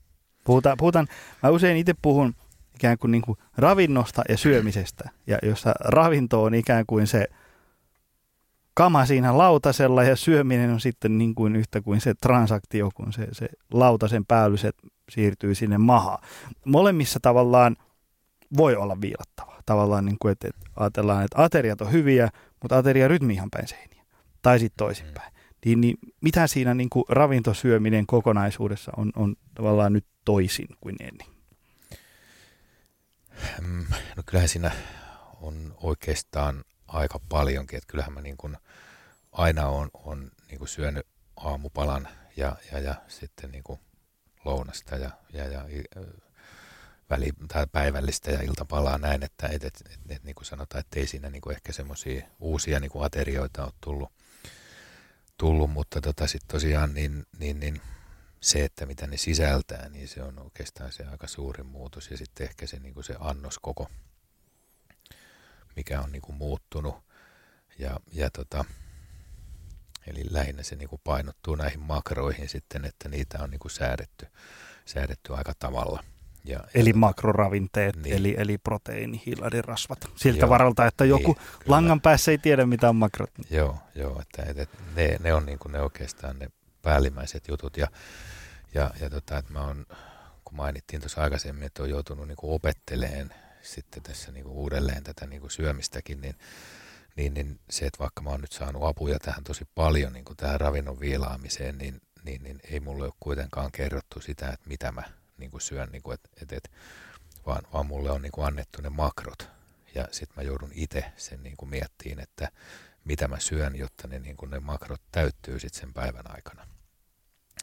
[0.44, 1.08] Puhutaan, puhutaan,
[1.44, 2.36] mä usein itse puhun
[2.76, 7.28] ikään kuin, niin kuin ravinnosta ja syömisestä, ja jossa ravinto on ikään kuin se
[8.74, 13.28] kama siinä lautasella ja syöminen on sitten niin kuin yhtä kuin se transaktio, kun se,
[13.32, 14.76] se lautasen päällyset
[15.10, 16.20] siirtyy sinne mahaan.
[16.66, 17.76] Molemmissa tavallaan
[18.58, 19.62] voi olla viilattavaa.
[19.66, 22.30] Tavallaan niin kuin, että, että ajatellaan, että ateriat on hyviä,
[22.62, 24.04] mutta ateriarytmi ihan päin seiniä.
[24.42, 25.34] Tai sitten toisinpäin.
[25.66, 31.28] Niin, niin mitä siinä niin kuin ravintosyöminen kokonaisuudessa on, on tavallaan nyt toisin kuin ennen?
[33.62, 34.72] Mm, no kyllähän siinä
[35.42, 37.78] on oikeastaan aika paljonkin.
[37.78, 38.58] Että kyllähän mä niin kuin
[39.32, 43.80] aina on, on niin kuin syönyt aamupalan ja, ja, ja sitten niin kuin
[44.50, 45.66] lounasta ja, ja, ja
[47.10, 51.00] väli, tai päivällistä ja iltapalaa näin, että et, et, et, et, niin kuin sanotaan, että
[51.00, 54.12] ei siinä niin kuin ehkä semmoisia uusia niin kuin aterioita ole tullut,
[55.38, 57.82] tullut mutta tota sitten tosiaan niin, niin, niin
[58.42, 62.48] se, että mitä ne sisältää, niin se on oikeastaan se aika suuri muutos ja sitten
[62.48, 63.90] ehkä se, niin kuin se annos koko,
[65.76, 66.96] mikä on niin kuin muuttunut.
[67.80, 68.66] Ja, ja tota,
[70.10, 74.28] Eli lähinnä se niin kuin painottuu näihin makroihin sitten, että niitä on niin kuin säädetty,
[74.86, 76.04] säädetty aika tavalla–
[76.46, 78.16] Ja, Eli makroravinteet, Niin.
[78.16, 80.00] eli, eli proteiini, hiilarirasvat.
[80.16, 80.50] Siltä Joo.
[80.50, 81.76] varalta, että joku Niin, kyllä.
[81.76, 83.30] langan päässä ei tiedä, mitä on makrot.
[83.50, 86.50] Joo, joo että, että, että ne, ne on niin kuin ne oikeastaan ne
[86.82, 87.78] päällimmäiset jutut.
[87.78, 87.88] Ja,
[88.74, 89.86] ja, ja tota, että mä oon,
[90.46, 95.04] kun mainittiin tuossa aikaisemmin, että on joutunut niin kuin opetteleen sitten tässä niin kuin uudelleen
[95.04, 96.36] tätä niin kuin syömistäkin, niin,
[97.20, 100.38] niin, niin se, että vaikka mä oon nyt saanut apuja tähän tosi paljon niin kuin
[100.38, 105.04] tähän ravinnon viilaamiseen, niin, niin, niin ei mulle ole kuitenkaan kerrottu sitä, että mitä mä
[105.38, 106.72] niin kuin syön, niin kuin, et, et, et,
[107.46, 109.50] vaan, vaan mulle on niin kuin annettu ne makrot.
[109.96, 112.52] Ja sitten mä joudun itse sen niin kuin miettiin, että
[113.04, 116.68] mitä mä syön, jotta ne, niin kuin ne makrot täyttyy sitten sen päivän aikana.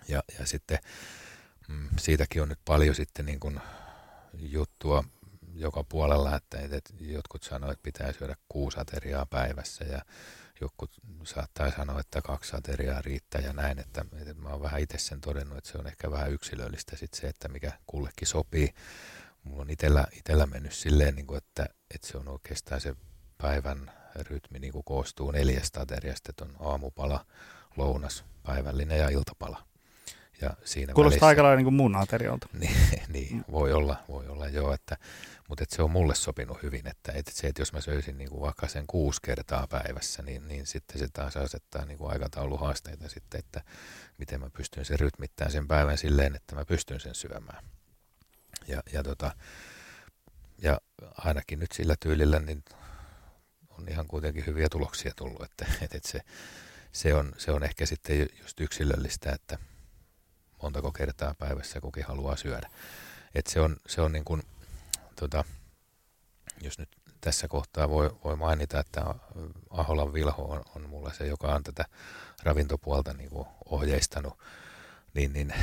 [0.08, 0.78] Ja, ja sitten
[1.68, 3.60] mm, siitäkin on nyt paljon sitten niin kuin
[4.38, 5.04] juttua
[5.56, 10.02] joka puolella, että, että jotkut sanoo, että pitää syödä kuusi ateriaa päivässä ja
[10.60, 10.90] jotkut
[11.24, 15.20] saattaa sanoa, että kaksi ateriaa riittää ja näin, että, että mä oon vähän itse sen
[15.20, 18.74] todennut, että se on ehkä vähän yksilöllistä sitten se, että mikä kullekin sopii.
[19.42, 22.96] Mulla on itellä, itellä mennyt silleen, niin kuin, että, että se on oikeastaan se
[23.38, 27.26] päivän rytmi niin kuin koostuu neljästä ateriasta, että on aamupala,
[27.76, 29.66] lounas, päivällinen ja iltapala.
[30.40, 32.48] Ja siinä Kuulostaa välissä- aika lailla niin kuin mun aterialta.
[32.60, 32.76] niin,
[33.08, 34.96] niin voi olla, voi olla joo, että,
[35.48, 38.30] mutta et se on mulle sopinut hyvin, että, että se, että jos mä söisin niin
[38.30, 43.08] kuin vaikka sen kuusi kertaa päivässä, niin, niin sitten se taas asettaa niin kuin aikatauluhaasteita
[43.08, 43.62] sitten, että
[44.18, 47.64] miten mä pystyn sen rytmittämään sen päivän silleen, että mä pystyn sen syömään.
[48.68, 49.34] Ja, ja, tota,
[50.58, 50.80] ja
[51.18, 52.64] ainakin nyt sillä tyylillä niin
[53.70, 56.20] on ihan kuitenkin hyviä tuloksia tullut, että, että, se,
[56.92, 59.58] se, on, se on ehkä sitten ju- just yksilöllistä, että
[60.62, 62.70] montako kertaa päivässä kukin haluaa syödä.
[63.34, 64.42] Et se on, se on niin kuin,
[65.20, 65.44] tota,
[66.60, 66.88] jos nyt
[67.20, 69.14] tässä kohtaa voi, voi mainita, että
[69.70, 71.84] Aholan Vilho on, on mulla se, joka on tätä
[72.42, 74.38] ravintopuolta niin kuin ohjeistanut,
[75.14, 75.54] niin, niin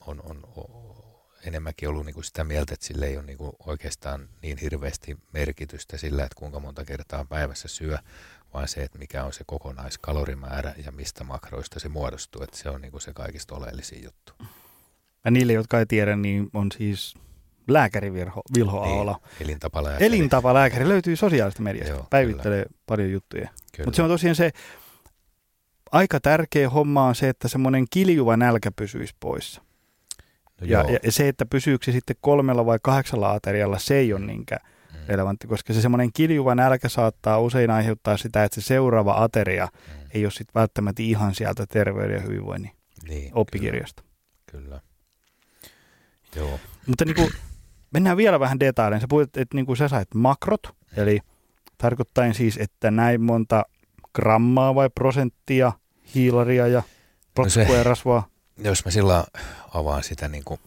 [0.00, 3.52] on, on o- enemmänkin ollut niin kuin sitä mieltä, että sillä ei ole niin kuin
[3.66, 7.98] oikeastaan niin hirveästi merkitystä sillä, että kuinka monta kertaa päivässä syö,
[8.56, 12.80] vaan se, että mikä on se kokonaiskalorimäärä ja mistä makroista se muodostuu, että se on
[12.80, 14.32] niin kuin se kaikista oleellisin juttu.
[15.24, 17.14] Ja niille, jotka ei tiedä, niin on siis
[17.68, 19.20] lääkäri Vilho, Vilho Ahola.
[19.22, 21.94] Niin, elintapala ja Elintapalääkäri löytyy sosiaalisesta mediasta.
[21.94, 23.48] Joo, Päivittelee paljon juttuja.
[23.76, 23.86] Kyllä.
[23.86, 24.50] Mutta se on tosiaan se
[25.92, 29.62] aika tärkeä homma on se, että semmoinen kiljuva nälkä pysyisi poissa.
[30.60, 34.12] no Ja, joo, ja, se, että pysyykö se sitten kolmella vai kahdeksalla aterialla, se ei
[34.12, 34.75] ole niinkään
[35.08, 40.06] relevantti, koska se semmoinen kiljuva nälkä saattaa usein aiheuttaa sitä, että se seuraava ateria mm,
[40.14, 42.70] ei ole sitten välttämättä ihan sieltä terveyden ja hyvinvoinnin
[43.08, 44.02] niin, oppikirjasta.
[44.50, 44.80] Kyllä, kyllä.
[46.36, 47.30] Joo, Mutta niin kuin,
[47.90, 49.00] mennään vielä vähän detailein.
[49.00, 50.60] Sä puhuit, että niin kuin sä sait makrot,
[50.96, 51.20] eli
[51.78, 53.64] tarkoittain siis, että näin monta
[54.14, 55.72] grammaa vai prosenttia
[56.14, 56.82] hiilaria ja
[57.38, 58.26] No se- ja rasvaa.
[58.58, 59.24] jos mä sillä
[59.74, 60.60] avaan sitä niin kuin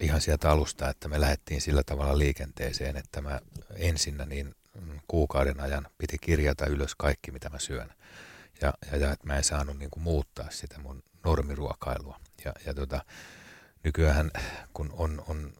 [0.00, 3.40] ihan sieltä alusta, että me lähdettiin sillä tavalla liikenteeseen, että mä
[3.76, 7.92] ensinnä niin mm, kuukauden ajan piti kirjata ylös kaikki, mitä mä syön.
[8.62, 12.20] Ja, ja, ja että mä en saanut niin kuin muuttaa sitä mun normiruokailua.
[12.44, 13.04] Ja, ja tota,
[13.84, 14.30] nykyään
[14.72, 15.52] kun on, on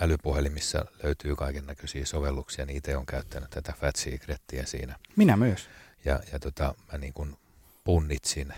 [0.00, 5.68] älypuhelimissa löytyy kaiken näköisiä sovelluksia, niin itse on käyttänyt tätä Fat Secretia siinä Minä myös.
[6.04, 7.36] ja, ja tota, mä niin kuin
[7.84, 8.54] punnitsin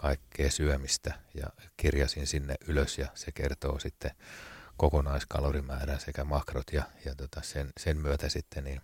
[0.00, 4.10] kaikkea syömistä ja kirjasin sinne ylös ja se kertoo sitten
[4.76, 8.80] kokonaiskaloриmäärän sekä makrot ja, ja tota sen, sen myötä sitten niin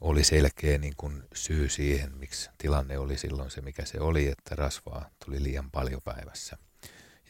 [0.00, 4.54] oli selkeä niin kuin syy siihen, miksi tilanne oli silloin se, mikä se oli, että
[4.56, 6.58] rasvaa tuli liian paljon päivässä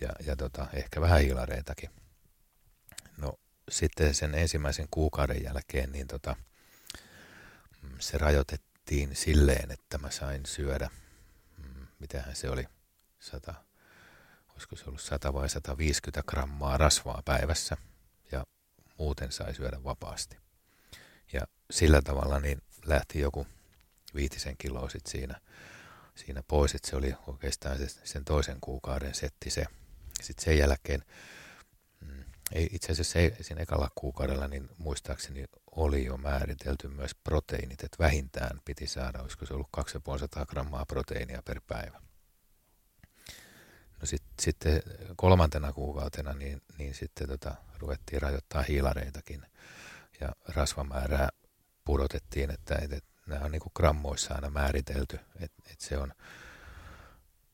[0.00, 1.90] ja, ja tota, ehkä vähän hiilareitakin.
[3.16, 3.38] No
[3.70, 6.36] sitten sen ensimmäisen kuukauden jälkeen niin tota,
[7.82, 10.90] mm, se rajoitettiin silleen, että mä sain syödä,
[12.02, 12.64] mitähän se oli,
[13.20, 13.54] 100,
[14.52, 17.76] olisiko se ollut 100 vai 150 grammaa rasvaa päivässä
[18.32, 18.44] ja
[18.98, 20.36] muuten sai syödä vapaasti.
[21.32, 23.46] Ja sillä tavalla niin lähti joku
[24.14, 25.40] viitisen kiloa sit siinä,
[26.14, 29.64] siinä pois, että se oli oikeastaan se, sen toisen kuukauden setti se.
[30.22, 31.04] Sitten sen jälkeen,
[32.00, 35.44] mm, ei, itse asiassa siinä ekalla kuukaudella, niin muistaakseni
[35.76, 41.42] oli jo määritelty myös proteiinit, että vähintään piti saada, olisiko se ollut 250 grammaa proteiinia
[41.44, 42.00] per päivä.
[44.00, 44.82] No sit, sitten
[45.16, 49.46] kolmantena kuukautena niin, niin sitten tota, ruvettiin rajoittaa hiilareitakin
[50.20, 51.28] ja rasvamäärää
[51.84, 56.12] pudotettiin, että, että, nämä on niin grammoissa aina määritelty, että, että se on,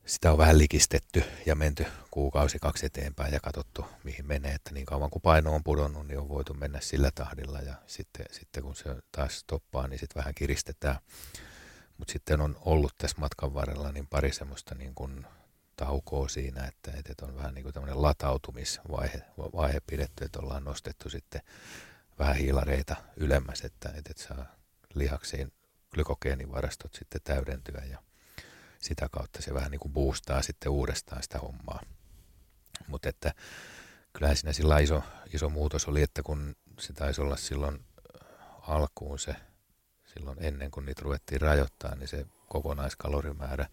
[0.09, 4.87] sitä on vähän likistetty ja menty kuukausi kaksi eteenpäin ja katsottu mihin menee, että niin
[4.87, 8.77] kauan kuin paino on pudonnut, niin on voitu mennä sillä tahdilla ja sitten, sitten kun
[8.77, 10.97] se taas stoppaa, niin sitten vähän kiristetään.
[11.99, 15.27] Mutta sitten on ollut tässä matkan varrella niin pari semmoista niin kuin
[15.77, 21.11] taukoa siinä, että, että on vähän niin kuin tämmöinen latautumisvaihe vaihe pidetty, että ollaan nostettu
[21.11, 21.41] sitten
[22.19, 24.47] vähän hiilareita ylemmäs, että, että saa
[24.95, 25.53] lihaksiin
[25.91, 28.08] glykogeenivarastot sitten täydentyä ja
[28.79, 31.81] sitä kautta se vähän niin kuin boostaa sitten uudestaan sitä hommaa.
[32.87, 33.35] Mutta että
[34.13, 35.03] kyllähän siinä sillä iso,
[35.35, 37.85] iso muutos oli, että kun se taisi olla silloin
[38.61, 39.37] alkuun se,
[40.15, 43.69] silloin ennen kuin niitä ruvettiin rajoittaa, niin se kokonaiskalorimäärä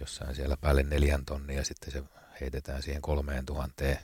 [0.00, 2.02] jossain siellä päälle neljän tonnia, sitten se
[2.40, 3.98] heitetään siihen kolmeen tuhanteen,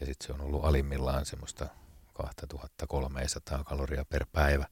[0.00, 1.68] ja sitten se on ollut alimmillaan semmoista
[2.12, 4.66] 2300 kaloria per päivä.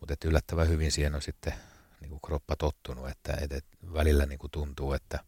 [0.00, 1.54] Mutta yllättävän hyvin siihen on sitten
[2.02, 5.18] niin kuin kroppa tottunut, että et, et välillä niin kuin tuntuu, että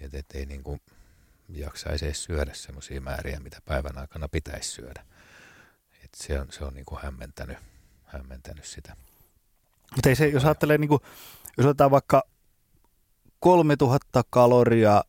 [0.00, 0.80] et, et ei niin kuin
[1.48, 5.04] jaksaisi edes syödä semmoisia määriä, mitä päivän aikana pitäisi syödä.
[6.04, 7.58] Et se on, se on niin kuin hämmentänyt,
[8.04, 8.96] hämmentänyt sitä.
[9.96, 11.00] Mutta ei se, jos ajattelee, niin kuin,
[11.56, 12.22] jos otetaan vaikka
[13.40, 15.04] 3000 kaloria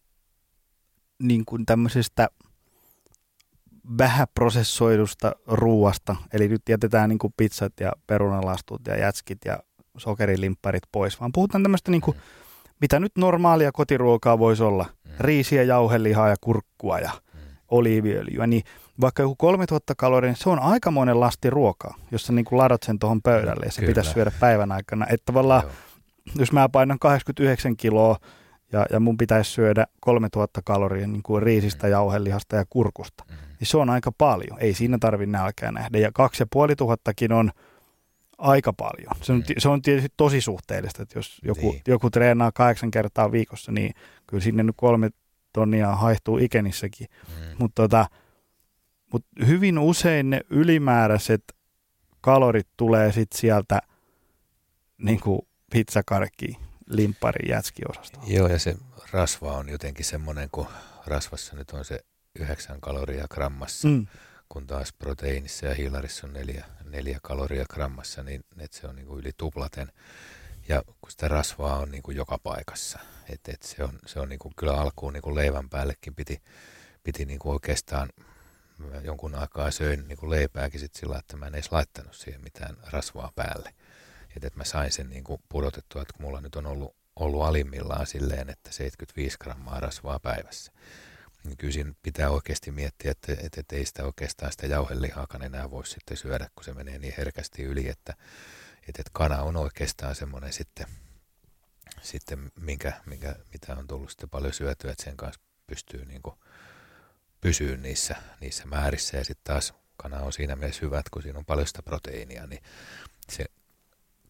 [1.19, 2.29] niin kuin tämmöisestä
[3.97, 9.63] vähäprosessoidusta ruuasta, eli nyt jätetään niin kuin pizzat ja perunalastut ja jätskit ja
[9.97, 12.17] sokerilimpparit pois, vaan puhutaan tämmöistä niin kuin,
[12.81, 15.11] mitä nyt normaalia kotiruokaa voisi olla, mm.
[15.19, 17.39] riisiä, jauhelihaa ja kurkkua ja mm.
[17.67, 18.63] oliiviöljyä, niin
[19.01, 22.83] vaikka joku 3000 kaloria, niin se on aikamoinen lasti ruokaa, jos sä niin kuin ladat
[22.83, 23.91] sen tuohon pöydälle ja se Kyllä.
[23.91, 25.05] pitäisi syödä päivän aikana.
[25.09, 25.71] Että tavallaan, Joo.
[26.39, 28.17] jos mä painan 89 kiloa
[28.71, 31.91] ja, ja mun pitäisi syödä 3000 kaloria niin kuin riisistä, mm.
[31.91, 33.35] jauhelihasta ja kurkusta, mm.
[33.59, 34.59] niin se on aika paljon.
[34.59, 35.97] Ei siinä tarvitse nälkää nähdä.
[35.97, 37.51] Ja 2500kin on
[38.41, 39.15] aika paljon.
[39.21, 39.45] Se on, mm.
[39.57, 41.81] se on tietysti tosi suhteellista, että jos joku, niin.
[41.87, 43.93] joku treenaa kahdeksan kertaa viikossa, niin
[44.27, 45.09] kyllä sinne nyt kolme
[45.53, 47.07] tonnia haihtuu ikenissäkin.
[47.27, 47.55] Mm.
[47.59, 48.05] Mutta tota,
[49.13, 51.43] mut hyvin usein ne ylimääräiset
[52.21, 53.81] kalorit tulee sitten sieltä
[54.97, 58.19] niin kuin pizzakarkki, limppari, jätski-osasto.
[58.27, 58.75] Joo, ja se
[59.11, 60.67] rasva on jotenkin semmoinen, kun
[61.05, 61.99] rasvassa nyt on se
[62.39, 64.07] 9 kaloria grammassa, mm.
[64.51, 69.05] Kun taas proteiinissa ja hiilarissa on 4, 4 kaloria grammassa, niin että se on niin
[69.07, 69.91] kuin yli tuplaten.
[70.67, 74.29] Ja kun sitä rasvaa on niin kuin joka paikassa, että et se on, se on
[74.29, 76.41] niin kuin kyllä alkuun niin kuin leivän päällekin piti,
[77.03, 78.09] piti niin kuin oikeastaan
[79.03, 82.77] jonkun aikaa söin niin kuin leipääkin sit sillä, että mä en edes laittanut siihen mitään
[82.91, 83.73] rasvaa päälle.
[84.35, 88.07] Että et mä sain sen niin kuin pudotettua, että mulla nyt on ollut, ollut alimmillaan
[88.07, 90.71] silleen, että 75 grammaa rasvaa päivässä.
[91.69, 96.17] Siinä pitää oikeasti miettiä, että, että, että ei sitä oikeastaan sitä jauhelihaakaan enää voi sitten
[96.17, 98.13] syödä, kun se menee niin herkästi yli, että,
[98.87, 100.87] että, että kana on oikeastaan semmoinen sitten,
[102.01, 106.35] sitten minkä, minkä, mitä on tullut sitten paljon syötyä, että sen kanssa pystyy niin kuin
[107.41, 109.17] pysyä niissä, niissä määrissä.
[109.17, 112.47] Ja sitten taas kana on siinä mielessä hyvä, että kun siinä on paljon sitä proteiinia,
[112.47, 112.63] niin
[113.29, 113.45] se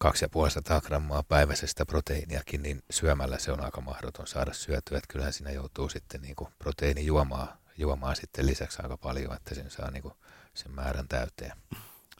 [0.01, 4.97] 250 grammaa päiväisestä proteiiniakin, niin syömällä se on aika mahdoton saada syötyä.
[4.97, 9.71] Että kyllähän siinä joutuu sitten niin kuin proteiinijuomaa juomaa sitten lisäksi aika paljon, että sen
[9.71, 10.13] saa niin kuin
[10.53, 11.51] sen määrän täyteen.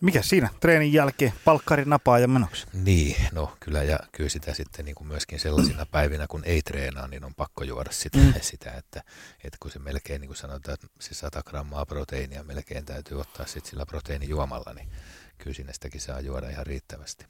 [0.02, 2.68] Mikä siinä treenin jälkeen palkkari napaa ja menoksi?
[2.74, 7.08] Niin, no kyllä ja kyllä sitä sitten niin kuin myöskin sellaisina päivinä, kun ei treenaa,
[7.08, 8.34] niin on pakko juoda sitä, mm.
[8.42, 9.04] sitä että,
[9.44, 13.46] että kun se melkein niin kuin sanotaan, että se 100 grammaa proteiinia melkein täytyy ottaa
[13.46, 14.92] sitten sillä proteiinijuomalla, niin
[15.38, 17.26] kyllä sinne sitäkin saa juoda ihan riittävästi.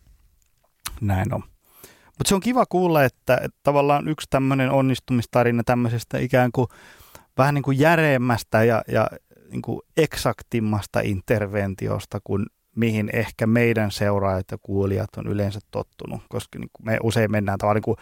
[1.01, 1.43] Näin on.
[2.05, 6.67] Mutta se on kiva kuulla, että, että tavallaan yksi tämmöinen onnistumistarina tämmöisestä ikään kuin
[7.37, 9.07] vähän niin kuin järeemmästä ja, ja
[9.49, 16.59] niin kuin eksaktimmasta interventiosta, kun mihin ehkä meidän seuraajat ja kuulijat on yleensä tottunut, koska
[16.59, 17.97] niin kuin me usein mennään tavallaan niin kuin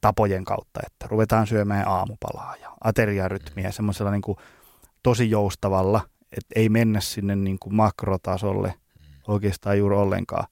[0.00, 4.38] tapojen kautta, että ruvetaan syömään aamupalaa ja ateriarytmiä semmoisella niin kuin
[5.02, 6.00] tosi joustavalla,
[6.32, 8.74] että ei mennä sinne niin kuin makrotasolle
[9.28, 10.46] oikeastaan juuri ollenkaan.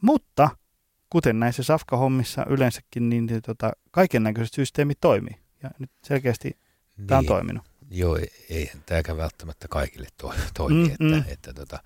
[0.00, 0.50] Mutta
[1.10, 5.34] kuten näissä safkahommissa yleensäkin, niin, niin tota, kaiken näköiset systeemit toimii.
[5.62, 6.58] Ja nyt selkeästi
[6.96, 7.06] niin.
[7.06, 7.64] tämä on toiminut.
[7.90, 8.18] Joo,
[8.50, 11.18] eihän tämäkään välttämättä kaikille to, toimi, mm, että, mm.
[11.18, 11.82] että, että tota,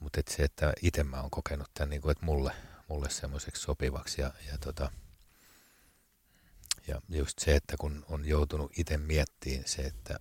[0.00, 2.52] mutta et se, että itse mä oon kokenut tämän, niin kuin, että mulle,
[2.88, 4.90] mulle semmoiseksi sopivaksi ja, ja, tota,
[6.86, 10.20] ja just se, että kun on joutunut itse miettimään se, että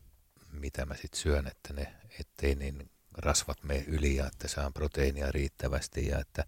[0.51, 5.31] mitä mä sitten syön, että ne, ettei niin rasvat mene yli ja että saan proteiinia
[5.31, 6.45] riittävästi ja että,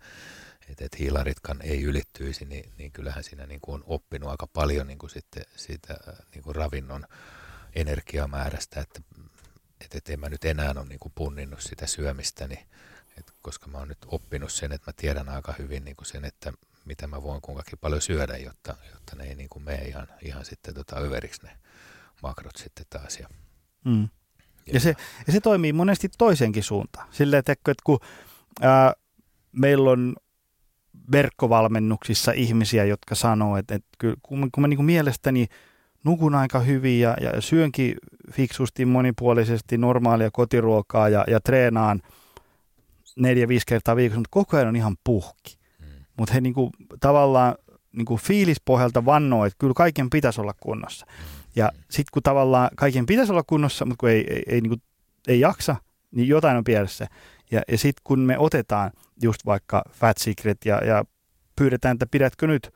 [0.70, 4.88] että, että hiilaritkan ei ylittyisi, niin, niin kyllähän siinä niin kuin on oppinut aika paljon
[4.88, 5.98] niin kuin sitten siitä
[6.34, 7.08] niin kuin ravinnon
[7.76, 9.02] energiamäärästä, että,
[9.82, 12.68] että, että en mä nyt enää ole niin kuin punninnut sitä syömistä, niin
[13.18, 16.26] et koska mä oon nyt oppinut sen, että mä tiedän aika hyvin niin kuin sen,
[16.26, 16.54] että
[16.86, 20.46] mitä mä voin kuinkakin paljon syödä, jotta, jotta ne ei niin kuin mene ihan, ihan
[20.46, 21.58] sitten tota överiksi ne
[22.24, 23.20] makrot sitten taas.
[23.20, 23.28] Ja,
[23.86, 24.02] mm.
[24.66, 24.96] ja, ja, se,
[25.28, 27.08] ja se toimii monesti toisenkin suuntaan.
[27.12, 28.00] Silleen, että, että kun
[28.62, 28.94] ää,
[29.52, 30.16] meillä on
[31.12, 35.48] verkkovalmennuksissa ihmisiä, jotka sanoo, että, että kun, kun mä niin kuin mielestäni
[36.04, 37.96] nukun aika hyvin ja, ja syönkin
[38.32, 42.02] fiksusti monipuolisesti normaalia kotiruokaa ja, ja treenaan
[43.16, 45.58] neljä-viisi kertaa viikossa, mutta koko ajan on ihan puhki.
[45.80, 45.86] Mm.
[46.18, 47.56] Mutta he niinku, tavallaan
[47.92, 51.06] niinku fiilispohjalta vannoo, että kyllä kaiken pitäisi olla kunnossa.
[51.10, 51.14] Mm.
[51.56, 54.78] Ja sitten kun tavallaan kaiken pitäisi olla kunnossa, mutta kun ei, ei, ei, niinku,
[55.28, 55.76] ei jaksa,
[56.12, 57.08] niin jotain on pielessä.
[57.52, 58.92] Ja, ja sitten kun me otetaan
[59.22, 61.06] just vaikka Fat Secret ja, ja
[61.56, 62.74] pyydetään, että pidätkö nyt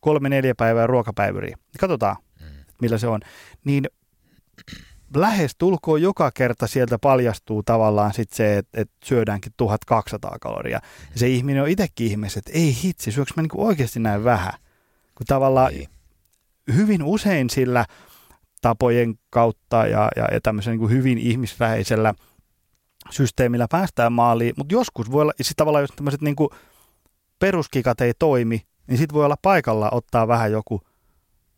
[0.00, 2.46] kolme-neljä päivää ruokapäivyriä, niin katsotaan, mm.
[2.80, 3.20] millä se on,
[3.64, 3.88] niin
[5.16, 10.80] lähes tulkoon joka kerta sieltä paljastuu tavallaan sit se, että et syödäänkin 1200 kaloria.
[11.12, 14.52] Ja se ihminen on itsekin ihmeessä, että ei hitsi, syöks mä niinku oikeasti näin vähän?
[15.14, 15.86] Kun tavallaan ei.
[16.74, 17.86] hyvin usein sillä
[18.62, 22.14] tapojen kautta ja, ja, ja tämmöisen niin hyvin ihmisläheisellä
[23.10, 26.36] systeemillä päästään maaliin, mutta joskus voi olla, siis tavallaan jos tämmöiset niin
[27.38, 30.80] peruskikat ei toimi, niin sitten voi olla paikalla ottaa vähän joku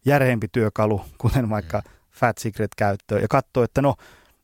[0.05, 1.91] järjempi työkalu, kuten vaikka mm.
[2.11, 3.95] Fat Secret käyttöön ja katsoa, että no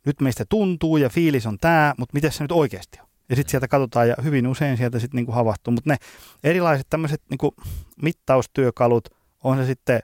[0.07, 3.07] nyt meistä tuntuu ja fiilis on tämä, mutta miten se nyt oikeasti on?
[3.29, 5.97] Ja sitten sieltä katsotaan ja hyvin usein sieltä sitten niinku havahtuu, mutta ne
[6.45, 7.55] erilaiset tämmöiset niinku
[8.03, 9.09] mittaustyökalut,
[9.45, 10.01] on se sitten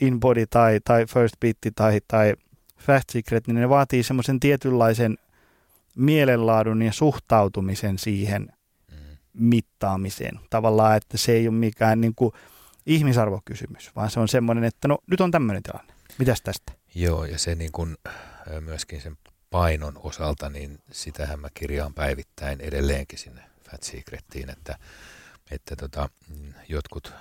[0.00, 2.34] InBody tai, tai First Beat tai, tai
[2.78, 5.18] Fast Secret, niin ne vaatii semmoisen tietynlaisen
[5.98, 8.52] mielenlaadun ja suhtautumisen siihen
[8.90, 9.16] mm.
[9.32, 10.40] mittaamiseen.
[10.50, 12.32] Tavallaan, että se ei ole mikään niin kuin
[12.86, 15.94] ihmisarvokysymys, vaan se on semmoinen, että no nyt on tämmöinen tilanne.
[16.18, 16.72] Mitäs tästä?
[16.94, 17.96] Joo, ja se niin kuin,
[18.60, 19.18] myöskin sen
[19.50, 24.78] painon osalta, niin sitähän mä kirjaan päivittäin edelleenkin sinne Fat Secretiin, että,
[25.50, 26.08] että tota,
[26.68, 27.12] jotkut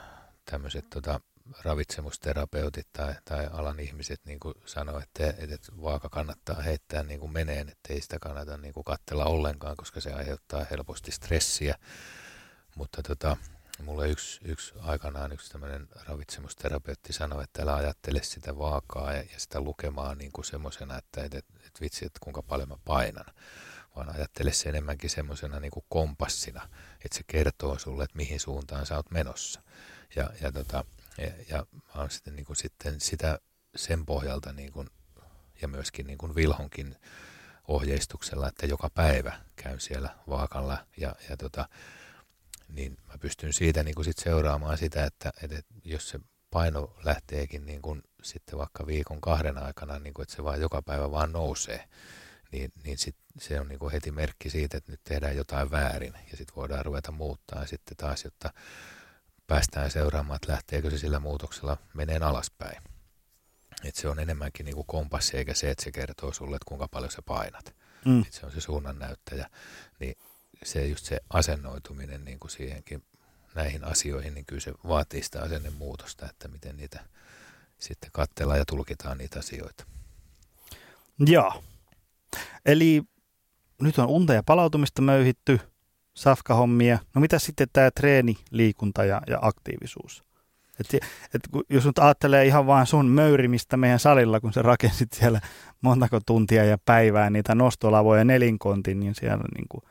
[0.51, 1.19] tämmöiset tota,
[1.63, 7.31] ravitsemusterapeutit tai, tai alan ihmiset niin kuin sanoo, että, että vaaka kannattaa heittää niin kuin
[7.31, 11.75] meneen, että ei sitä kannata niin kuin katsella ollenkaan, koska se aiheuttaa helposti stressiä.
[12.75, 13.37] Mutta tota,
[13.83, 19.39] mulle yksi, yksi aikanaan yksi tämmöinen ravitsemusterapeutti sanoi, että älä ajattele sitä vaakaa ja, ja
[19.39, 23.25] sitä lukemaa niin kuin semmoisena, että, että, että vitsi, että kuinka paljon mä painan,
[23.95, 26.69] vaan ajattele se enemmänkin semmoisena niin kompassina,
[27.05, 29.61] että se kertoo sulle, että mihin suuntaan sä oot menossa.
[30.15, 30.85] Ja, ja, tota,
[31.17, 33.39] ja, ja mä oon sitten, niin kuin sitten sitä
[33.75, 34.89] sen pohjalta niin kuin,
[35.61, 36.95] ja myöskin niin kuin Vilhonkin
[37.67, 41.69] ohjeistuksella, että joka päivä käyn siellä vaakalla ja, ja tota,
[42.67, 46.19] niin mä pystyn siitä niin kuin sit seuraamaan sitä, että, että jos se
[46.51, 50.81] paino lähteekin niin kuin sitten vaikka viikon kahden aikana, niin kuin, että se vaan joka
[50.81, 51.89] päivä vaan nousee,
[52.51, 56.13] niin, niin sit se on niin kuin heti merkki siitä, että nyt tehdään jotain väärin
[56.31, 58.53] ja sitten voidaan ruveta muuttaa sitten taas, jotta
[59.47, 62.83] päästään seuraamaan, että lähteekö se sillä muutoksella meneen alaspäin.
[63.83, 66.87] Et se on enemmänkin niin kuin kompassi eikä se, että se kertoo sulle, että kuinka
[66.87, 67.75] paljon sä painat.
[68.05, 68.21] Mm.
[68.21, 69.49] Et se on se suunnannäyttäjä.
[69.99, 70.15] Niin
[70.63, 73.03] se just se asennoituminen niin kuin siihenkin
[73.55, 76.99] näihin asioihin, niin kyllä se vaatii sitä asennemuutosta, että miten niitä
[77.79, 79.85] sitten katsellaan ja tulkitaan niitä asioita.
[81.19, 81.63] Joo.
[82.65, 83.03] Eli
[83.81, 85.59] nyt on unta ja palautumista möyhitty,
[86.17, 86.99] safkahommia.
[87.15, 90.23] No mitä sitten tämä treeni, liikunta ja, ja aktiivisuus?
[90.79, 91.03] Et,
[91.33, 95.41] et, jos nyt ajattelee ihan vaan sun möyrimistä meidän salilla, kun sä rakensit siellä
[95.81, 99.83] montako tuntia ja päivää niitä nostolavoja nelinkontin, niin siellä niin kuin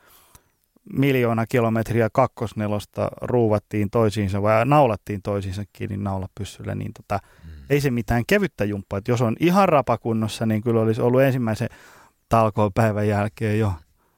[0.93, 7.51] miljoona kilometriä kakkosnelosta ruuvattiin toisiinsa vai naulattiin toisiinsa kiinni naulapyssyllä, niin tota, mm.
[7.69, 8.99] ei se mitään kevyttä jumppaa.
[8.99, 11.69] Et jos on ihan rapakunnossa, niin kyllä olisi ollut ensimmäisen
[12.29, 13.73] talkoon päivän jälkeen jo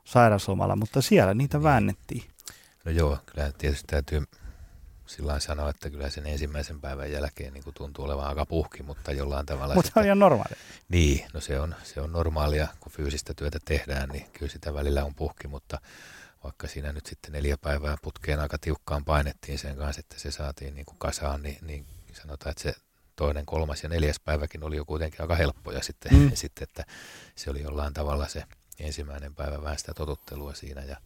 [0.09, 1.63] sairauslomalla, mutta siellä niitä niin.
[1.63, 2.23] väännettiin.
[2.85, 4.23] No joo, kyllä tietysti täytyy
[5.05, 9.45] sillä sanoa, että kyllä sen ensimmäisen päivän jälkeen niin tuntuu olevan aika puhki, mutta jollain
[9.45, 9.73] tavalla...
[9.73, 10.57] Mutta se on ihan normaalia.
[10.89, 15.05] Niin, no se on, se on normaalia, kun fyysistä työtä tehdään, niin kyllä sitä välillä
[15.05, 15.81] on puhki, mutta
[16.43, 20.75] vaikka siinä nyt sitten neljä päivää putkeen aika tiukkaan painettiin sen kanssa, että se saatiin
[20.75, 22.75] niin kuin kasaan, niin, niin sanotaan, että se
[23.15, 26.31] toinen, kolmas ja neljäs päiväkin oli jo kuitenkin aika helppoja sitten, mm.
[26.35, 26.85] sitten että
[27.35, 28.43] se oli jollain tavalla se
[28.79, 30.97] ensimmäinen päivä vähän sitä totuttelua siinä ja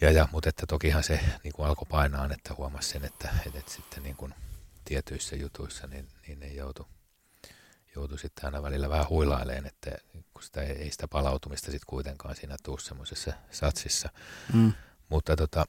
[0.00, 3.58] ja, ja, mutta että tokihan se niin kuin alkoi painaa, että huomasi sen, että, että,
[3.58, 4.34] että sitten niin kuin
[4.84, 6.86] tietyissä jutuissa niin, niin ne joutui
[7.96, 9.90] joutui sitten aina välillä vähän huilaileen, että
[10.34, 14.08] kun sitä ei, ei sitä palautumista sitten kuitenkaan siinä tuu semmoisessa satsissa.
[14.52, 14.72] Mm.
[15.08, 15.64] Mutta tota,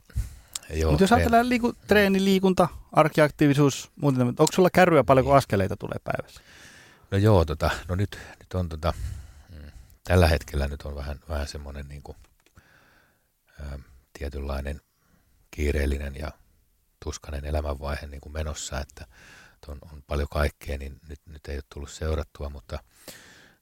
[0.70, 0.92] joo.
[0.92, 6.00] Mutta jos ajatellaan liiku, treeni, liikunta, arkiaktiivisuus, muuten, onko sulla kärryä paljon, kun askeleita tulee
[6.04, 6.42] päivässä?
[7.12, 8.94] No joo, tota, no nyt, nyt on tota,
[10.06, 12.18] tällä hetkellä nyt on vähän, vähän semmoinen niin kuin,
[13.62, 13.80] ä,
[14.14, 14.82] tietynlainen
[15.52, 16.32] kiireellinen ja
[17.04, 19.06] tuskainen elämänvaihe niin kuin menossa, että
[19.68, 22.80] on, on paljon kaikkea, niin nyt, nyt ei ole tullut seurattua, mutta,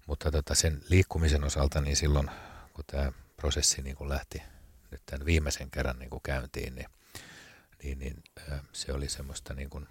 [0.07, 2.31] mutta tota sen liikkumisen osalta, niin silloin
[2.73, 4.41] kun tämä prosessi niin kun lähti
[4.91, 6.87] nyt tämän viimeisen kerran niin kun käyntiin, niin,
[7.83, 8.23] niin, niin
[8.73, 9.87] se oli semmoista niin kun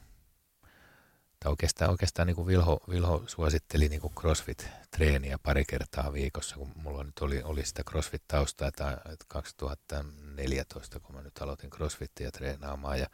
[1.42, 6.72] tai oikeastaan, oikeastaan niin kuin Vilho, Vilho suositteli niin kuin CrossFit-treeniä pari kertaa viikossa, kun
[6.74, 13.06] mulla nyt oli, oli sitä CrossFit-taustaa, että 2014, kun mä nyt aloitin CrossFitia treenaamaan ja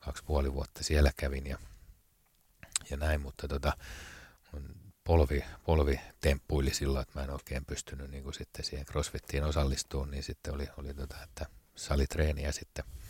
[0.00, 1.58] kaksi puoli vuotta siellä kävin ja,
[2.90, 3.72] ja näin, mutta tota,
[5.04, 10.10] polvi, polvi temppuili silloin, että mä en oikein pystynyt niin kuin sitten siihen CrossFittiin osallistumaan,
[10.10, 11.46] niin sitten oli, oli tota, että
[11.76, 12.84] salitreeniä sitten–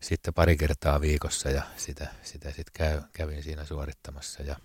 [0.00, 4.56] sitten pari kertaa viikossa ja sitä, sitä sitten käy, kävin siinä suorittamassa ja,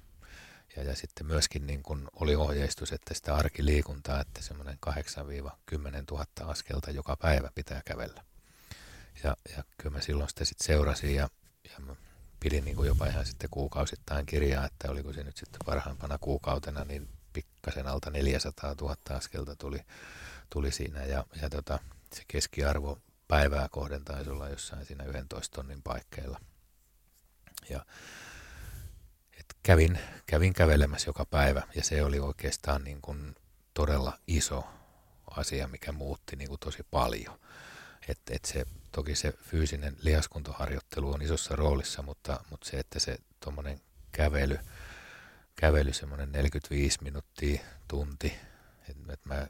[0.75, 4.89] ja, ja sitten myöskin niin kun oli ohjeistus, että sitä arkiliikuntaa, että semmoinen 8-10
[6.11, 8.23] 000 askelta joka päivä pitää kävellä.
[9.23, 11.29] Ja, ja kyllä mä silloin sitä sitten seurasin ja,
[11.63, 11.95] ja mä
[12.39, 16.83] pidin niin kuin jopa ihan sitten kuukausittain kirjaa, että oliko se nyt sitten parhaimpana kuukautena,
[16.83, 19.79] niin pikkasen alta 400 000 askelta tuli,
[20.49, 21.79] tuli siinä ja, ja tota,
[22.13, 22.99] se keskiarvo
[23.33, 26.39] päivää kohden taisi olla jossain siinä 11 tonnin paikkeilla.
[27.69, 27.85] Ja
[29.39, 33.35] et kävin, kävin kävelemässä joka päivä ja se oli oikeastaan niin kuin
[33.73, 34.67] todella iso
[35.31, 37.39] asia, mikä muutti niin kuin tosi paljon.
[38.07, 43.17] Et, et se, toki se fyysinen lihaskuntoharjoittelu on isossa roolissa, mutta, mutta se, että se
[43.39, 43.81] tuommoinen
[44.11, 44.59] kävely,
[45.55, 48.33] kävely semmoinen 45 minuuttia, tunti,
[48.89, 49.47] että et mä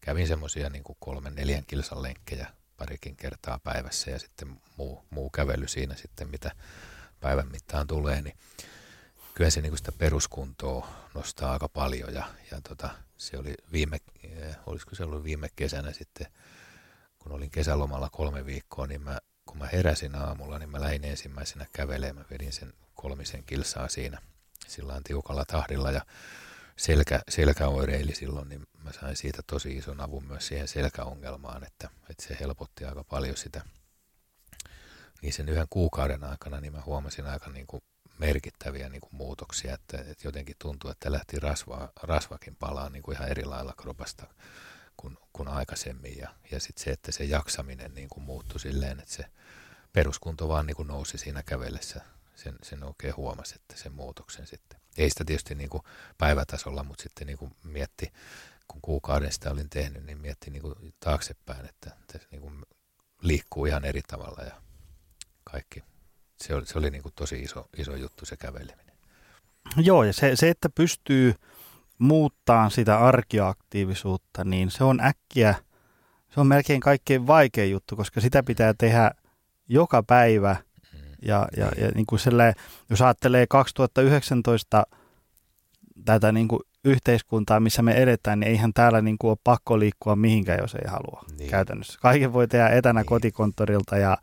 [0.00, 5.68] kävin semmoisia niin kolmen, neljän kilsan lenkkejä parikin kertaa päivässä ja sitten muu, muu kävely
[5.68, 6.50] siinä sitten, mitä
[7.20, 8.36] päivän mittaan tulee, niin
[9.34, 14.56] kyllä se niin sitä peruskuntoa nostaa aika paljon ja, ja tota, se oli viime, eh,
[14.66, 16.26] olisiko se ollut viime kesänä sitten,
[17.18, 21.66] kun olin kesälomalla kolme viikkoa, niin mä, kun mä heräsin aamulla, niin mä lähdin ensimmäisenä
[21.72, 24.18] kävelemään, mä vedin sen kolmisen kilsaa siinä
[24.68, 26.00] sillä tiukalla tahdilla ja
[26.76, 32.24] selkä, selkäoireili silloin, niin mä sain siitä tosi ison avun myös siihen selkäongelmaan, että, että
[32.26, 33.64] se helpotti aika paljon sitä.
[35.22, 37.82] Niin sen yhden kuukauden aikana niin mä huomasin aika niin kuin
[38.18, 43.16] merkittäviä niin kuin muutoksia, että, että jotenkin tuntui, että lähti rasva, rasvakin palaa niin kuin
[43.16, 44.26] ihan eri lailla kropasta
[44.96, 46.18] kuin, kuin aikaisemmin.
[46.18, 49.24] Ja, ja sitten se, että se jaksaminen niin kuin muuttui silleen, että se
[49.92, 52.00] peruskunto vaan niin kuin nousi siinä kävellessä.
[52.34, 54.80] Sen, sen oikein huomasi, että sen muutoksen sitten.
[54.98, 55.82] Ei sitä tietysti niin kuin
[56.18, 58.12] päivätasolla, mutta sitten niin kuin mietti,
[58.76, 62.62] kun kuukauden sitä olin tehnyt, niin mietti niin kuin taaksepäin, että se niin kuin
[63.22, 64.54] liikkuu ihan eri tavalla ja
[65.44, 65.84] kaikki.
[66.36, 68.96] Se oli, se oli niin kuin tosi iso, iso juttu se käveleminen.
[69.76, 71.34] Joo, ja se, se että pystyy
[71.98, 75.54] muuttaa sitä arkiaktiivisuutta, niin se on äkkiä,
[76.34, 79.10] se on melkein kaikkein vaikein juttu, koska sitä pitää tehdä
[79.68, 80.56] joka päivä
[81.22, 82.54] ja, ja, ja niin kuin silleen,
[82.90, 84.86] jos ajattelee 2019
[86.04, 90.16] tätä niin kuin yhteiskuntaa, missä me edetään, niin eihän täällä niin kuin ole pakko liikkua
[90.16, 91.50] mihinkään, jos ei halua niin.
[91.50, 91.98] käytännössä.
[92.02, 93.06] Kaiken voi tehdä etänä niin.
[93.06, 94.18] kotikonttorilta ja,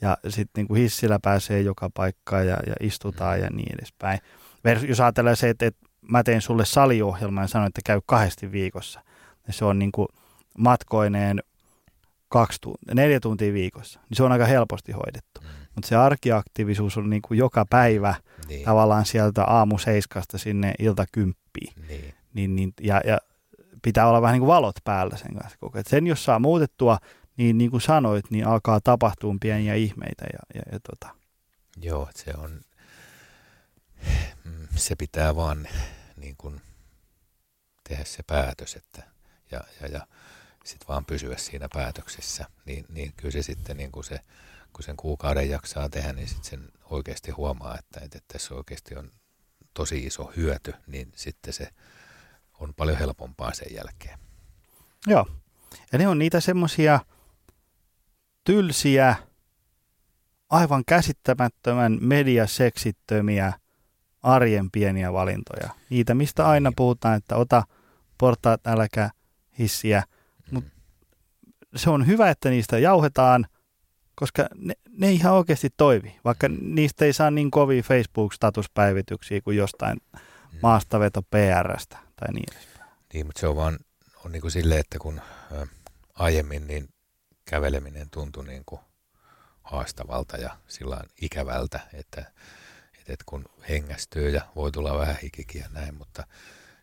[0.00, 3.44] ja sitten niin hissillä pääsee joka paikkaan ja, ja istutaan mm.
[3.44, 4.18] ja niin edespäin.
[4.88, 9.00] Jos ajatellaan se, että, että mä teen sulle saliohjelman ja sanon, että käy kahdesti viikossa,
[9.46, 10.08] niin se on niin kuin
[10.58, 11.40] matkoineen
[12.28, 15.40] kaksi tuntia, neljä tuntia viikossa, niin se on aika helposti hoidettu.
[15.40, 15.63] Mm.
[15.74, 18.14] Mutta se arkiaktiivisuus on niin kuin joka päivä
[18.48, 18.64] niin.
[18.64, 21.74] tavallaan sieltä aamu seiskasta sinne ilta kymppiin.
[21.88, 22.14] Niin.
[22.34, 23.18] Niin, niin, ja, ja
[23.82, 25.84] pitää olla vähän niin kuin valot päällä sen kanssa koko ajan.
[25.88, 26.98] Sen jos saa muutettua,
[27.36, 30.24] niin niin kuin sanoit, niin alkaa tapahtua pieniä ihmeitä.
[30.32, 31.14] Ja, ja, ja tota.
[31.82, 32.60] Joo, se on,
[34.76, 35.68] se pitää vaan
[36.16, 36.60] niin kuin
[37.88, 39.02] tehdä se päätös, että
[39.50, 40.06] ja, ja, ja
[40.64, 44.20] sitten vaan pysyä siinä päätöksessä, niin, niin kyllä se sitten niin kuin se
[44.74, 49.10] kun sen kuukauden jaksaa tehdä, niin sitten sen oikeasti huomaa, että, että tässä oikeasti on
[49.74, 51.68] tosi iso hyöty, niin sitten se
[52.60, 54.18] on paljon helpompaa sen jälkeen.
[55.06, 55.26] Joo.
[55.92, 57.00] Ja ne on niitä semmoisia
[58.44, 59.16] tylsiä,
[60.50, 63.52] aivan käsittämättömän mediaseksittömiä
[64.22, 65.70] arjen pieniä valintoja.
[65.90, 66.76] Niitä, mistä aina niin.
[66.76, 67.62] puhutaan, että ota
[68.18, 69.10] portaat, äläkä
[69.58, 70.02] hissiä.
[70.50, 70.70] Mut mm.
[71.76, 73.46] se on hyvä, että niistä jauhetaan,
[74.14, 80.00] koska ne, ne ihan oikeasti toivi, vaikka niistä ei saa niin kovia Facebook-statuspäivityksiä kuin jostain
[80.12, 80.58] mm.
[80.62, 82.90] maastaveto PRstä tai niin edespäin.
[83.12, 83.78] Niin, mutta se on vaan
[84.24, 85.20] on niin kuin silleen, että kun
[85.52, 85.66] ä,
[86.14, 86.88] aiemmin niin
[87.44, 88.80] käveleminen tuntui niin kuin
[89.62, 92.20] haastavalta ja sillä ikävältä, että,
[92.98, 96.26] että, että kun hengästyy ja voi tulla vähän hikikin ja näin, mutta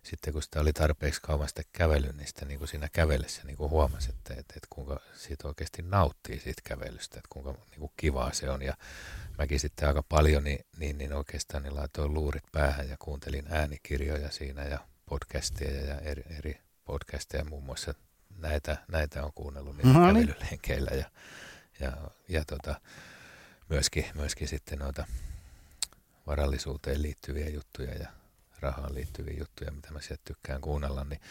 [0.03, 3.57] sitten kun sitä oli tarpeeksi kauan sitä kävelyä, niin sitä niin kuin siinä kävellessä niin
[3.57, 7.91] kuin huomasi, että, että, että kuinka siitä oikeasti nauttii siitä kävelystä, että kuinka niin kuin
[7.97, 8.61] kivaa se on.
[8.61, 8.77] Ja
[9.37, 14.31] mäkin sitten aika paljon niin, niin, niin oikeastaan niin laitoin luurit päähän ja kuuntelin äänikirjoja
[14.31, 17.93] siinä ja podcasteja ja eri, eri podcasteja muun muassa
[18.37, 20.27] näitä, näitä on kuunnellut niillä no niin.
[20.27, 21.05] kävelylenkeillä ja,
[21.79, 21.97] ja,
[22.27, 22.81] ja tota,
[23.69, 25.05] myöskin, myöskin sitten noita
[26.27, 28.20] varallisuuteen liittyviä juttuja ja
[28.61, 31.21] rahaan liittyviä juttuja, mitä mä sieltä tykkään kuunnella, niin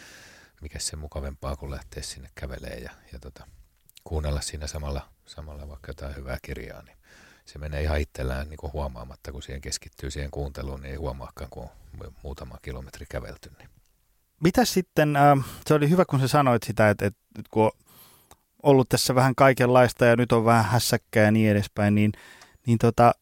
[0.61, 3.47] mikä se mukavempaa kuin lähteä sinne kävelee ja, ja tota,
[4.03, 6.97] kuunnella siinä samalla, samalla vaikka jotain hyvää kirjaa, niin
[7.45, 11.49] se menee ihan itsellään niin kuin huomaamatta, kun siihen keskittyy siihen kuunteluun, niin ei huomaakaan,
[11.49, 11.69] kun on
[12.23, 13.51] muutama kilometri kävelty.
[13.57, 13.69] Niin.
[14.43, 17.71] Mitä sitten, äh, se oli hyvä kun sä sanoit sitä, että, että kun on
[18.63, 22.11] ollut tässä vähän kaikenlaista ja nyt on vähän hässäkkää ja niin edespäin, niin,
[22.67, 23.13] niin tota,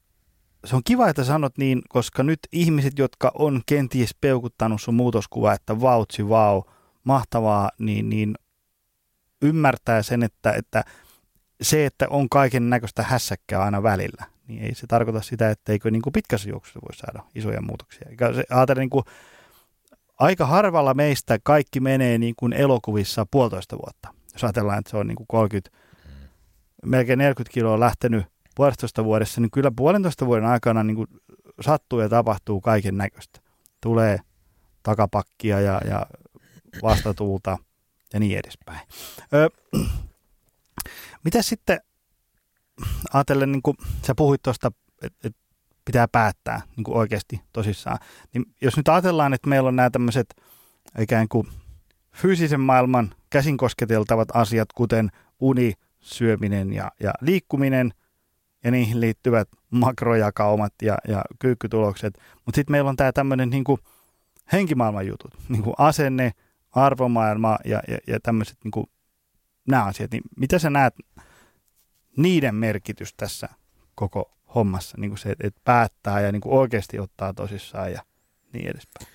[0.66, 5.54] se on kiva, että sanot niin, koska nyt ihmiset, jotka on kenties peukuttanut sun muutoskuva,
[5.54, 6.64] että vautsi vau,
[7.04, 8.36] mahtavaa, niin, niin
[9.42, 10.84] ymmärtää sen, että, että
[11.62, 16.02] se, että on kaiken näköistä hässäkkää aina välillä, niin ei se tarkoita sitä, etteikö niin
[16.02, 18.08] kuin pitkässä juoksussa voi saada isoja muutoksia.
[18.36, 19.04] Se, niin kuin,
[20.20, 24.14] aika harvalla meistä kaikki menee niin kuin elokuvissa puolitoista vuotta.
[24.34, 25.78] Jos ajatellaan, että se on niin kuin 30,
[26.86, 28.26] melkein 40 kiloa lähtenyt
[28.60, 31.08] puolitoista vuodessa, niin kyllä puolentoista vuoden aikana niin kuin
[31.62, 33.40] sattuu ja tapahtuu kaiken näköistä.
[33.82, 34.20] Tulee
[34.84, 36.06] takapakkia ja, ja
[36.84, 37.58] vastatuulta
[38.14, 38.80] ja niin edespäin.
[39.34, 39.50] Ö,
[41.26, 41.80] mitä sitten
[43.14, 45.36] ajatellen, niin kuin sä puhuit tuosta, että et
[45.86, 47.98] pitää päättää niin kuin oikeasti tosissaan,
[48.34, 50.36] niin jos nyt ajatellaan, että meillä on nämä tämmöiset
[51.00, 51.48] ikään kuin
[52.16, 57.94] fyysisen maailman käsin kosketeltavat asiat, kuten uni, syöminen ja, ja liikkuminen
[58.64, 63.64] ja niihin liittyvät makrojakaumat ja, ja kyykkytulokset, mutta sitten meillä on tämä tämmöinen niin
[64.52, 66.32] henkimaailman jutut, niin kuin asenne,
[66.72, 68.86] arvomaailma ja, ja, ja tämmöiset niin
[69.68, 70.94] nämä asiat, niin mitä sä näet
[72.18, 73.50] niiden merkitys tässä
[73.96, 78.04] koko hommassa, niin kuin se, että päättää ja niin kuin oikeasti ottaa tosissaan ja
[78.54, 79.08] niin edespäin?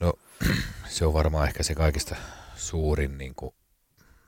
[0.00, 0.12] No
[0.88, 2.16] se on varmaan ehkä se kaikista
[2.56, 3.54] suurin, niin kuin,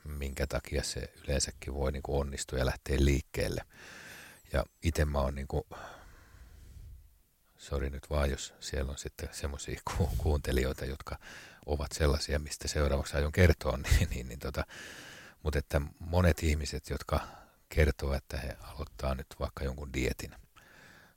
[0.04, 3.62] minkä takia se yleensäkin voi niin onnistua ja lähteä liikkeelle.
[4.52, 5.64] Ja itse mä oon niin kuin,
[7.58, 11.18] sori nyt vaan, jos siellä on sitten semmoisia ku- kuuntelijoita, jotka
[11.66, 14.64] ovat sellaisia, mistä seuraavaksi aion kertoa, niin, niin, niin tota,
[15.42, 17.20] mutta että monet ihmiset, jotka
[17.68, 20.34] kertoo, että he aloittaa nyt vaikka jonkun dietin,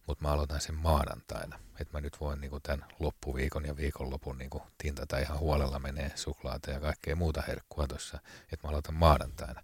[0.07, 1.59] mutta mä aloitan sen maanantaina.
[1.79, 6.71] Että mä nyt voin niin tämän loppuviikon ja viikonlopun niin tintata ihan huolella menee suklaata
[6.71, 8.19] ja kaikkea muuta herkkua tuossa,
[8.51, 9.63] että mä aloitan maanantaina.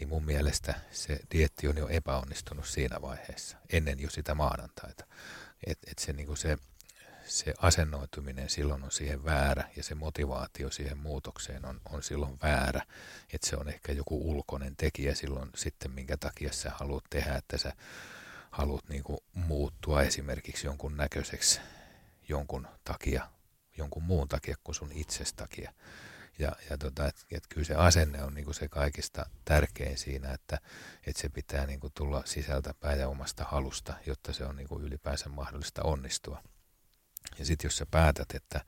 [0.00, 5.04] Niin mun mielestä se dietti on jo epäonnistunut siinä vaiheessa, ennen jo sitä maanantaita.
[5.66, 6.58] Että et se, niin se
[7.26, 12.82] se asennoituminen silloin on siihen väärä ja se motivaatio siihen muutokseen on, on silloin väärä.
[13.32, 17.58] Että se on ehkä joku ulkoinen tekijä silloin sitten, minkä takia sä haluat tehdä, että
[17.58, 17.72] sä
[18.50, 21.60] haluat niin kuin muuttua esimerkiksi jonkun näköiseksi
[22.28, 23.28] jonkun takia,
[23.76, 25.72] jonkun muun takia kuin sun itses takia.
[26.38, 30.32] Ja, ja tota, et, et kyllä se asenne on niin kuin se kaikista tärkein siinä,
[30.32, 30.58] että
[31.06, 34.68] et se pitää niin kuin tulla sisältä päin ja omasta halusta, jotta se on niin
[34.68, 36.42] kuin ylipäänsä mahdollista onnistua.
[37.38, 38.64] Ja sitten jos sä päätät, että,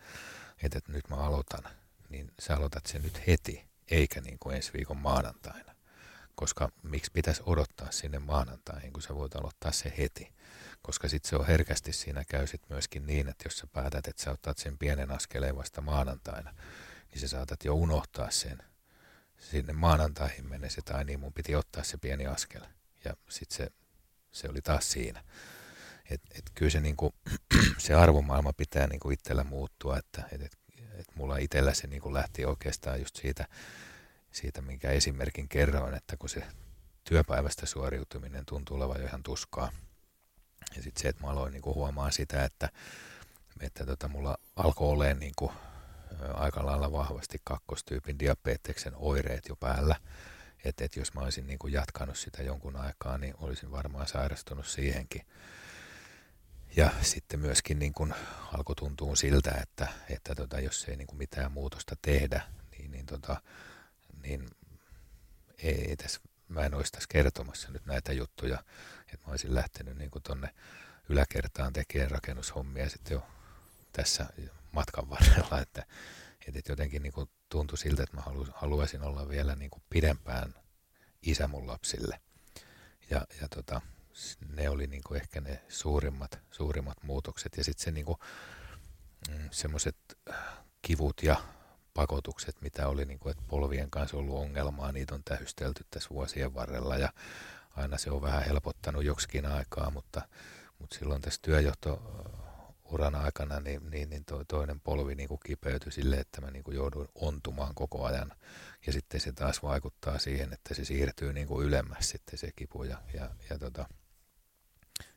[0.63, 1.65] että, että nyt mä aloitan,
[2.09, 5.77] niin sä aloitat sen nyt heti, eikä niin kuin ensi viikon maanantaina.
[6.35, 10.33] Koska miksi pitäisi odottaa sinne maanantaihin, kun sä voit aloittaa se heti.
[10.83, 14.23] Koska sitten se on herkästi siinä käy sit myöskin niin, että jos sä päätät, että
[14.23, 16.55] sä otat sen pienen askeleen vasta maanantaina,
[17.17, 18.59] niin sä saatat jo unohtaa sen
[19.39, 22.61] sinne maanantaihin mennessä, että ai niin, mun piti ottaa se pieni askel.
[23.05, 23.73] Ja sitten se,
[24.33, 25.25] se oli taas siinä.
[26.11, 27.15] Et, et kyllä se, niinku,
[27.79, 30.59] se arvomaailma pitää niinku itsellä muuttua, että et, et,
[30.93, 33.49] et mulla itsellä se niinku lähti oikeastaan just siitä,
[34.33, 36.47] siitä, minkä esimerkin kerroin, että kun se
[37.05, 39.73] työpäivästä suoriutuminen tuntuu olevan jo ihan tuskaa.
[40.77, 42.69] Ja sitten se, että mä aloin niinku huomaa sitä, että,
[43.61, 45.53] että tota, mulla alkoi olemaan niinku,
[46.35, 49.97] aika lailla vahvasti kakkostyypin diabeteksen oireet jo päällä.
[50.65, 55.27] Että et jos mä olisin niinku jatkanut sitä jonkun aikaa, niin olisin varmaan sairastunut siihenkin.
[56.77, 58.15] Ja sitten myöskin niin kuin
[58.53, 63.07] alkoi tuntua siltä, että, että tota, jos ei niin kuin mitään muutosta tehdä, niin, niin,
[63.07, 63.43] tota,
[64.23, 64.51] niin
[65.59, 68.65] ei tässä, mä en olisi tässä kertomassa nyt näitä juttuja,
[69.13, 70.55] että mä olisin lähtenyt niin tuonne
[71.09, 73.27] yläkertaan tekemään rakennushommia sitten jo
[73.93, 74.27] tässä
[74.77, 75.87] matkan varrella, että,
[76.47, 78.23] että jotenkin niin kuin tuntui siltä, että mä
[78.55, 80.55] haluaisin olla vielä niin kuin pidempään
[81.23, 82.21] isä mun lapsille.
[83.11, 83.81] Ja, ja tota,
[84.49, 87.57] ne oli niin kuin ehkä ne suurimmat, suurimmat muutokset.
[87.57, 88.19] Ja sitten se niin kuin,
[89.29, 89.97] mm, semmoiset
[90.83, 91.37] kivut ja
[91.95, 96.55] pakotukset, mitä oli, niin kuin, että polvien kanssa ollut ongelmaa, niitä on tähystelty tässä vuosien
[96.55, 97.13] varrella ja
[97.77, 100.23] aina se on vähän helpottanut joksikin aikaa, mutta,
[100.79, 102.03] mutta silloin tässä työjohto
[102.91, 106.65] uran aikana, niin, niin, niin toi toinen polvi niin kuin kipeytyi sille, että mä niin
[106.65, 108.33] kuin jouduin ontumaan koko ajan.
[108.87, 112.85] Ja sitten se taas vaikuttaa siihen, että se siirtyy niin kuin ylemmäs sitten se kipu.
[112.85, 113.89] Ja, ja, ja tota,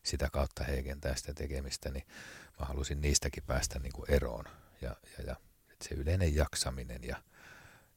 [0.03, 2.05] sitä kautta heikentää sitä tekemistä, niin
[2.59, 4.45] mä halusin niistäkin päästä niin kuin eroon.
[4.82, 5.36] Ja, ja, ja
[5.84, 7.24] se yleinen jaksaminen ja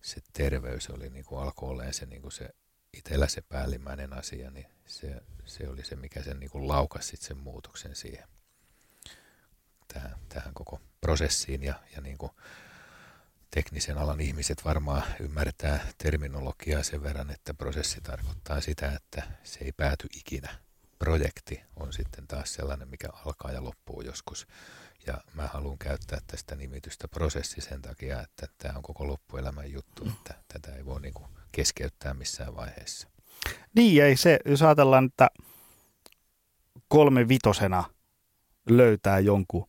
[0.03, 2.49] se terveys oli niin kuin alkoi olemaan se, niin kuin se
[2.93, 7.37] itsellä se päällimmäinen asia, niin se, se oli se, mikä sen niin kuin laukasi sen
[7.37, 8.29] muutoksen siihen
[9.95, 12.33] tähän, tähän koko prosessiin ja, ja niin kuin
[13.51, 19.73] teknisen alan ihmiset varmaan ymmärtää terminologiaa sen verran, että prosessi tarkoittaa sitä, että se ei
[19.73, 20.49] pääty ikinä.
[20.99, 24.47] Projekti on sitten taas sellainen, mikä alkaa ja loppuu joskus.
[25.07, 30.09] Ja mä haluan käyttää tästä nimitystä prosessi sen takia, että tämä on koko loppuelämän juttu,
[30.09, 33.09] että tätä ei voi niin kuin keskeyttää missään vaiheessa.
[33.75, 35.31] Niin, ei se, jos ajatellaan, että
[36.89, 37.85] kolme vitosena
[38.71, 39.69] löytää jonkun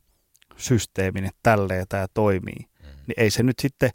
[0.58, 2.88] systeemin, että tälleen tämä toimii, mm.
[3.08, 3.89] niin ei se nyt sitten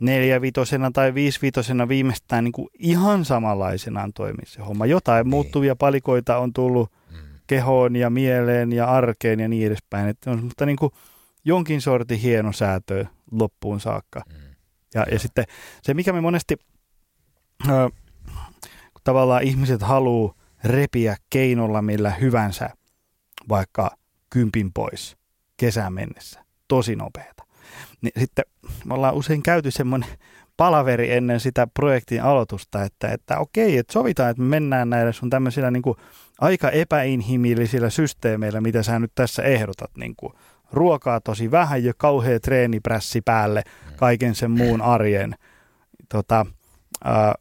[0.00, 4.86] neljävitosena tai viisivitosena viimeistään niin kuin ihan samanlaisenaan toimi se homma.
[4.86, 5.30] Jotain niin.
[5.30, 7.18] muuttuvia palikoita on tullut mm.
[7.46, 10.08] kehoon ja mieleen ja arkeen ja niin edespäin.
[10.08, 10.92] Että on, mutta niin kuin
[11.44, 14.22] jonkin sortin hieno säätö loppuun saakka.
[14.28, 14.34] Mm.
[14.94, 15.44] Ja, ja sitten
[15.82, 16.56] se, mikä me monesti
[17.68, 17.90] ö,
[19.04, 22.70] tavallaan ihmiset haluaa repiä keinolla millä hyvänsä
[23.48, 23.90] vaikka
[24.30, 25.19] kympin pois
[25.60, 26.44] kesään mennessä.
[26.68, 27.44] Tosi nopeata.
[28.00, 28.44] Niin sitten
[28.84, 30.08] me ollaan usein käyty semmoinen
[30.56, 35.30] palaveri ennen sitä projektin aloitusta, että, että okei, että sovitaan, että me mennään näillä sun
[35.30, 35.96] tämmöisillä niin kuin
[36.40, 39.90] aika epäinhimillisillä systeemeillä, mitä sä nyt tässä ehdotat.
[39.96, 40.32] Niin kuin
[40.72, 43.62] ruokaa tosi vähän ja kauhea treeniprässi päälle
[43.96, 45.34] kaiken sen muun arjen
[46.08, 46.46] tota,
[47.04, 47.34] ää,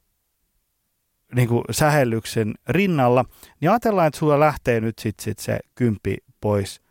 [1.36, 3.26] niin kuin sähellyksen rinnalla,
[3.62, 6.82] niin ajatellaan, että sulla lähtee nyt sit, sit se kymppi pois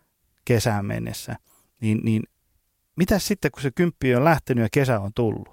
[0.49, 1.36] kesään mennessä,
[1.80, 2.22] niin, niin
[2.96, 5.49] mitä sitten, kun se kymppi on lähtenyt ja kesä on tullut?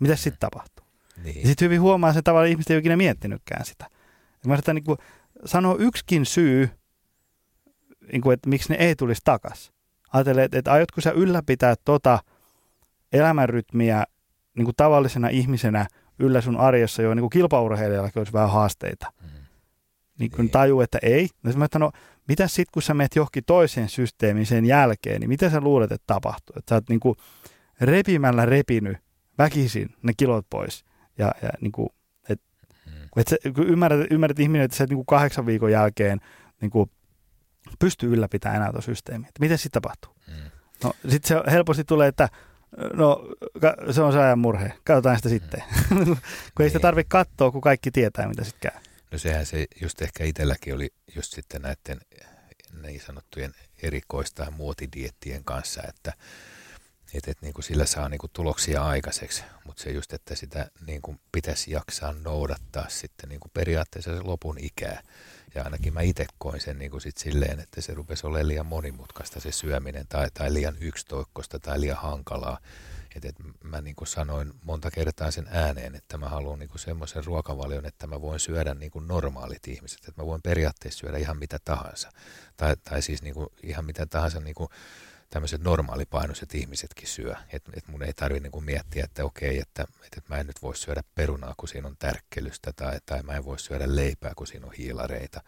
[0.00, 0.86] Mitä sitten tapahtuu?
[1.24, 1.46] Niin.
[1.46, 3.86] sitten hyvin huomaa sen tavalla, että ihmiset ei ole ikinä miettinytkään sitä.
[4.42, 4.98] Ja mä sitä niin kuin,
[5.44, 6.70] sanoa yksikin syy,
[8.12, 9.72] niin kuin, että miksi ne ei tulisi takas.
[10.12, 12.18] Ajattelen, että, että aiotko sä ylläpitää tota
[13.12, 14.04] elämänrytmiä
[14.56, 15.86] niin kuin tavallisena ihmisenä
[16.18, 19.12] yllä sun arjessa, jo niin kuin kilpaurheilijallakin olisi vähän haasteita.
[19.22, 19.28] Mm.
[20.18, 20.50] Niin kun niin.
[20.50, 21.28] tajuu, että ei.
[21.42, 21.92] No, mä että no,
[22.28, 26.04] mitä sitten, kun sä menet johonkin toiseen systeemiin sen jälkeen, niin mitä sä luulet, että
[26.06, 26.54] tapahtuu?
[26.58, 27.16] Että sä oot niin kuin
[27.80, 28.96] repimällä repinyt
[29.38, 30.84] väkisin ne kilot pois.
[31.18, 31.88] Ja, ja niin kuin,
[32.28, 32.40] et,
[32.86, 32.92] mm.
[33.16, 36.20] et sä, kun ymmärrät, ymmärrät ihminen, että sä et niin kuin kahdeksan viikon jälkeen
[36.60, 36.90] niin kuin
[37.78, 39.28] pystyy ylläpitämään enää tuota systeemiä.
[39.28, 40.14] Että miten sitten tapahtuu?
[40.26, 40.50] Mm.
[40.84, 42.28] No sitten se helposti tulee, että
[42.92, 43.28] no
[43.90, 44.72] se on se ajan murhe.
[44.84, 45.62] Katsotaan sitä sitten.
[45.90, 46.04] Mm.
[46.54, 46.82] kun ei sitä niin.
[46.82, 48.80] tarvitse katsoa, kun kaikki tietää, mitä sitten käy.
[49.10, 52.00] No sehän se just ehkä itselläkin oli just sitten näiden
[52.82, 56.12] niin sanottujen erikoista ja muotidiettien kanssa, että
[57.14, 60.70] et, et, niin kuin sillä saa niin kuin tuloksia aikaiseksi, mutta se just, että sitä
[60.86, 65.02] niin kuin pitäisi jaksaa noudattaa sitten niin kuin periaatteessa se lopun ikää.
[65.54, 68.66] Ja ainakin mä itse koin sen niin kuin sit silleen, että se rupesi olemaan liian
[68.66, 72.58] monimutkaista se syöminen tai, tai liian yksitoikkoista tai liian hankalaa.
[73.18, 77.24] Et, et mä niin kuin sanoin monta kertaa sen ääneen, että mä haluan niin semmoisen
[77.24, 81.38] ruokavalion, että mä voin syödä niin kuin normaalit ihmiset, että mä voin periaatteessa syödä ihan
[81.38, 82.12] mitä tahansa.
[82.56, 84.68] Tai, tai siis niin kuin ihan mitä tahansa niin kuin
[85.30, 87.34] tämmöiset normaalipainoiset ihmisetkin syö.
[87.52, 90.76] Että et mun ei tarvitse niin miettiä, että okei, että, että mä en nyt voi
[90.76, 94.66] syödä perunaa, kun siinä on tärkkelystä, tai, tai mä en voi syödä leipää, kun siinä
[94.66, 95.42] on hiilareita,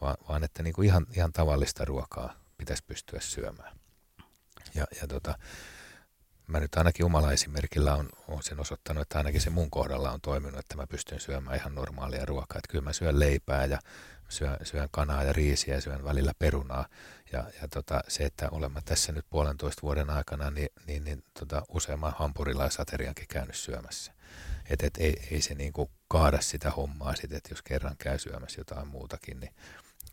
[0.00, 3.78] vaan, vaan että niin kuin ihan, ihan tavallista ruokaa pitäisi pystyä syömään.
[4.74, 5.38] Ja, ja tota,
[6.46, 10.20] mä nyt ainakin omalla esimerkillä on, on sen osoittanut, että ainakin se mun kohdalla on
[10.20, 12.58] toiminut, että mä pystyn syömään ihan normaalia ruokaa.
[12.58, 13.78] Että kyllä mä syön leipää ja
[14.28, 16.88] syön, syön kanaa ja riisiä ja syön välillä perunaa.
[17.32, 21.62] Ja, ja tota, se, että olemme tässä nyt puolentoista vuoden aikana, niin, niin, niin tota,
[21.68, 24.12] useamman hampurilaisateriankin käynyt syömässä.
[24.70, 28.18] Et, et, ei, ei se niin kuin kaada sitä hommaa sit, että jos kerran käy
[28.18, 29.54] syömässä jotain muutakin, niin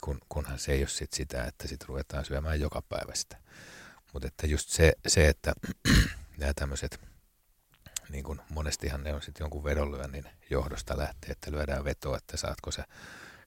[0.02, 3.38] kun, kunhan se ei ole sit sitä, että sitten ruvetaan syömään joka päivästä.
[4.14, 5.54] Mutta että just se, se että
[6.38, 7.00] nämä tämmöiset,
[8.10, 12.72] niin kuin monestihan ne on sitten jonkun vedonlyönnin johdosta lähtee, että lyödään vetoa, että saatko
[12.72, 12.84] se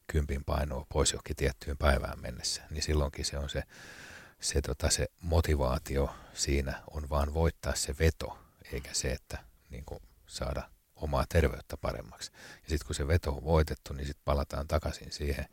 [0.06, 3.62] kympin painoa pois johonkin tiettyyn päivään mennessä, niin silloinkin se on se,
[4.40, 8.38] se, tota, se motivaatio siinä on vaan voittaa se veto,
[8.72, 9.38] eikä se, että
[9.70, 12.32] niin kuin, saada omaa terveyttä paremmaksi.
[12.34, 15.46] Ja sitten kun se veto on voitettu, niin sitten palataan takaisin siihen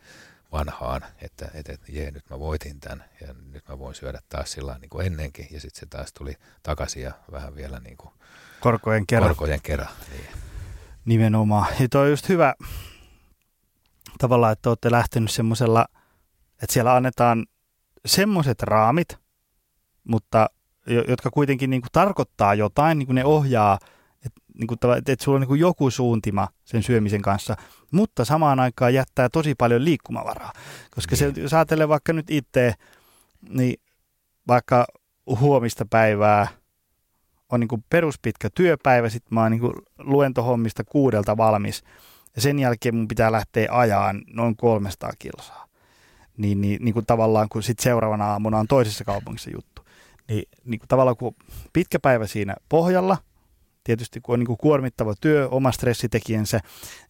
[0.54, 4.52] vanhaan, että, että, että jee, nyt mä voitin tämän ja nyt mä voin syödä taas
[4.52, 5.48] sillä niin kuin ennenkin.
[5.52, 8.14] Ja sitten se taas tuli takaisin ja vähän vielä niin kuin
[8.60, 9.30] korkojen kerran.
[9.30, 10.28] Korkojen kerran niin.
[11.06, 11.68] Nimenomaan.
[11.80, 12.54] Ja toi on just hyvä
[14.18, 15.86] tavallaan, että olette lähtenyt semmoisella,
[16.62, 17.46] että siellä annetaan
[18.06, 19.18] semmoiset raamit,
[20.04, 20.50] mutta
[21.08, 23.80] jotka kuitenkin niin kuin tarkoittaa jotain, niin kuin ne ohjaa,
[24.60, 27.56] niin kuin, että, sulla on niin kuin joku suuntima sen syömisen kanssa,
[27.92, 30.54] mutta samaan aikaan jättää tosi paljon liikkumavaraa.
[30.96, 32.74] Koska se, jos ajattelee vaikka nyt itse,
[33.50, 33.82] niin
[34.48, 34.86] vaikka
[35.40, 36.48] huomista päivää
[37.50, 41.84] on niin kuin peruspitkä työpäivä, sitten mä oon niin kuin luentohommista kuudelta valmis,
[42.36, 45.68] ja sen jälkeen mun pitää lähteä ajaan noin 300 kilsaa.
[46.38, 49.86] Niin, niin, niin kuin tavallaan, kun sitten seuraavana aamuna on toisessa kaupungissa juttu.
[50.28, 51.36] Niin, niin kuin tavallaan kun
[51.74, 53.18] pitkä päivä siinä pohjalla,
[53.84, 56.60] tietysti kun on niin kuin kuormittava työ, oma stressitekijänsä,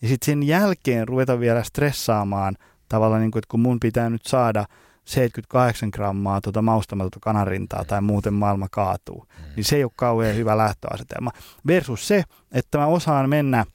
[0.01, 2.55] niin sitten sen jälkeen ruveta vielä stressaamaan
[2.89, 4.65] tavallaan, niin kuin, että kun mun pitää nyt saada
[5.05, 9.55] 78 grammaa tuota maustamatonta kanarintaa tai muuten maailma kaatuu, mm.
[9.55, 11.31] niin se ei ole kauhean hyvä lähtöasetelma.
[11.67, 13.65] Versus se, että mä osaan mennä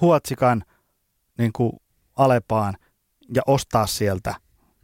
[0.00, 0.64] Huotsikan
[1.38, 1.72] niin kuin
[2.16, 2.74] Alepaan
[3.34, 4.34] ja ostaa sieltä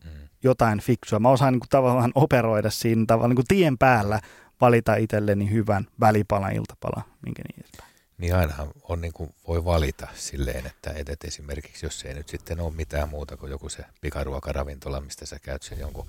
[0.04, 0.10] mm.
[0.42, 1.18] jotain fiksua.
[1.18, 4.20] Mä osaan niin kuin, tavallaan operoida siinä tavallaan niin kuin tien päällä,
[4.60, 7.94] valita itselleni hyvän välipalan, iltapalan, minkä niin edespäin.
[8.18, 12.60] Niin ainahan on niin kuin voi valita silleen, että edet esimerkiksi, jos ei nyt sitten
[12.60, 16.06] ole mitään muuta kuin joku se pikaruokaravintola, mistä sä käyt sen jonkun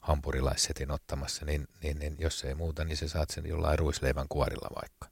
[0.00, 4.68] hampurilaissetin ottamassa, niin, niin, niin jos ei muuta, niin sä saat sen jollain ruisleivän kuorilla
[4.74, 5.08] vaikka.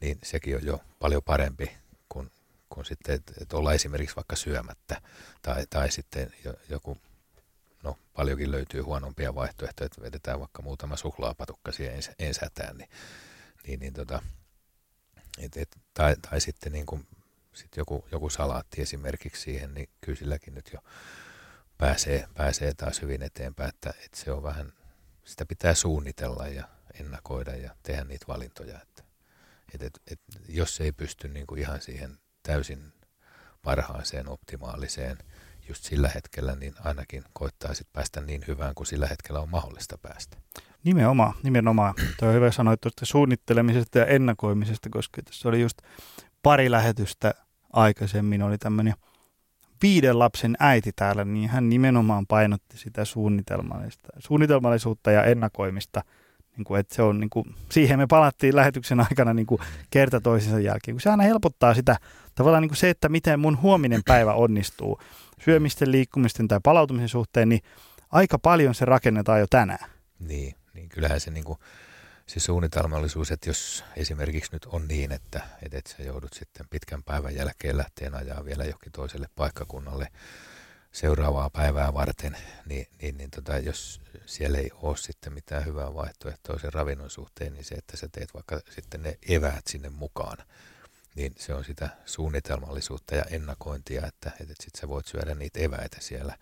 [0.00, 1.70] Niin sekin on jo paljon parempi
[2.08, 2.30] kuin,
[2.68, 5.00] kuin sitten, että et olla esimerkiksi vaikka syömättä
[5.42, 6.32] tai, tai sitten
[6.68, 6.98] joku
[7.86, 12.90] no paljonkin löytyy huonompia vaihtoehtoja, että vedetään vaikka muutama suklaapatukka siihen ensätään, niin,
[13.66, 14.22] niin, niin tota,
[15.38, 17.06] et, et, tai, tai sitten niin kuin,
[17.52, 20.78] sit joku, joku salaatti esimerkiksi siihen, niin kyllä silläkin nyt jo
[21.78, 24.72] pääsee, pääsee taas hyvin eteenpäin, että, että se on vähän,
[25.24, 26.68] sitä pitää suunnitella ja
[27.00, 29.02] ennakoida ja tehdä niitä valintoja, että,
[29.74, 32.92] et, et, et, jos ei pysty niin kuin ihan siihen täysin
[33.62, 35.18] parhaaseen, optimaaliseen–
[35.68, 39.98] just sillä hetkellä, niin ainakin koittaa sitten päästä niin hyvään kuin sillä hetkellä on mahdollista
[39.98, 40.36] päästä.
[40.84, 41.94] Nimenomaan, nimenomaan.
[42.18, 45.78] Tuo on hyvä sanoa tuosta suunnittelemisesta ja ennakoimisesta, koska tässä oli just
[46.42, 47.34] pari lähetystä
[47.72, 48.94] aikaisemmin, oli tämmöinen
[49.82, 53.02] viiden lapsen äiti täällä, niin hän nimenomaan painotti sitä
[54.18, 56.02] suunnitelmallisuutta ja ennakoimista–
[56.56, 59.60] niin kuin, että se on, niin kuin, siihen me palattiin lähetyksen aikana niin kuin
[59.90, 61.96] kerta toisensa jälkeen, kun se aina helpottaa sitä
[62.34, 65.00] tavallaan niin kuin se, että miten mun huominen päivä onnistuu
[65.44, 67.60] syömisten, liikkumisten tai palautumisen suhteen, niin
[68.10, 69.90] aika paljon se rakennetaan jo tänään.
[70.18, 71.58] Niin, niin kyllähän se, niin kuin,
[72.26, 77.34] se suunnitelmallisuus, että jos esimerkiksi nyt on niin, että, että sä joudut sitten pitkän päivän
[77.34, 80.08] jälkeen lähteen ajaa vielä johonkin toiselle paikkakunnalle,
[80.92, 86.58] seuraavaa päivää varten, niin, niin, niin tota, jos siellä ei ole sitten mitään hyvää vaihtoehtoa
[86.58, 90.36] sen ravinnon suhteen, niin se, että sä teet vaikka sitten ne eväät sinne mukaan,
[91.16, 95.96] niin se on sitä suunnitelmallisuutta ja ennakointia, että, että sitten sä voit syödä niitä eväitä
[96.00, 96.38] siellä,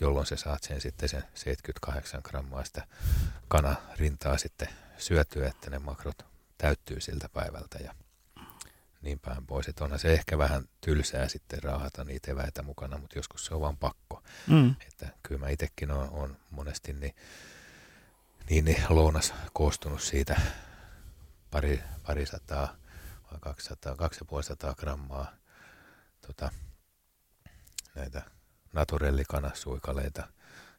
[0.00, 2.86] jolloin sä saat sen sitten sen 78 grammaa sitä
[3.48, 4.68] kanarintaa sitten
[4.98, 6.26] syötyä, että ne makrot
[6.58, 7.94] täyttyy siltä päivältä ja
[9.02, 9.68] niin päin pois.
[9.68, 13.60] Että onhan se ehkä vähän tylsää sitten raahata niitä eväitä mukana, mutta joskus se on
[13.60, 14.22] vaan pakko.
[14.46, 14.74] Mm.
[14.86, 17.14] Että kyllä mä itsekin on, on monesti niin,
[18.50, 20.40] niin, niin lounas koostunut siitä
[21.50, 22.77] pari, pari sataa
[23.30, 25.32] vai 200, 250 grammaa
[26.26, 26.50] tota,
[27.94, 28.22] näitä
[28.72, 30.28] naturellikanasuikaleita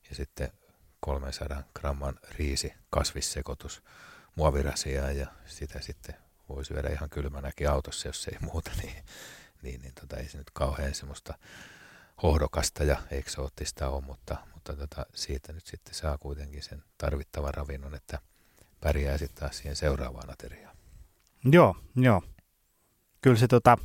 [0.10, 0.52] ja sitten
[1.00, 3.84] 300 gramman riisi kasvissekoitus
[4.36, 6.16] muovirasia ja sitä sitten
[6.50, 9.04] voi syödä ihan kylmänäkin autossa, jos ei muuta, niin,
[9.62, 11.34] niin, niin tota, ei se nyt kauhean semmoista
[12.24, 17.96] hohdokasta ja eksoottista ole, mutta, mutta tota, siitä nyt sitten saa kuitenkin sen tarvittavan ravinnon,
[17.96, 18.20] että
[18.82, 20.78] pärjää sitten taas siihen seuraavaan ateriaan.
[21.44, 22.22] Joo, joo.
[23.22, 23.78] Kyllä se tota,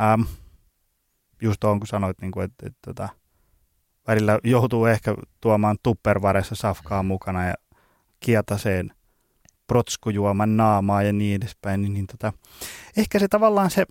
[0.00, 0.22] ähm,
[1.42, 3.08] just on, kun sanoit, niin kuin, että, että, että tota,
[4.06, 7.54] välillä joutuu ehkä tuomaan tuppervaressa safkaa mukana ja
[8.20, 8.92] kietaseen–
[9.66, 12.32] protskujuoman naamaa ja niin edespäin, niin, niin tota,
[12.96, 13.86] ehkä se tavallaan se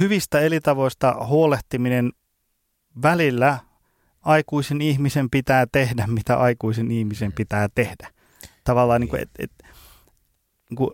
[0.00, 2.12] hyvistä elitavoista huolehtiminen
[3.02, 3.58] välillä
[4.22, 8.10] aikuisen ihmisen pitää tehdä, mitä aikuisen ihmisen pitää tehdä.
[8.64, 9.52] Tavallaan niin kuin, et, et,
[10.70, 10.90] niin kuin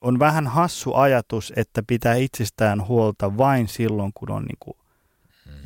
[0.00, 4.76] on vähän hassu ajatus, että pitää itsestään huolta vain silloin, kun on niin kuin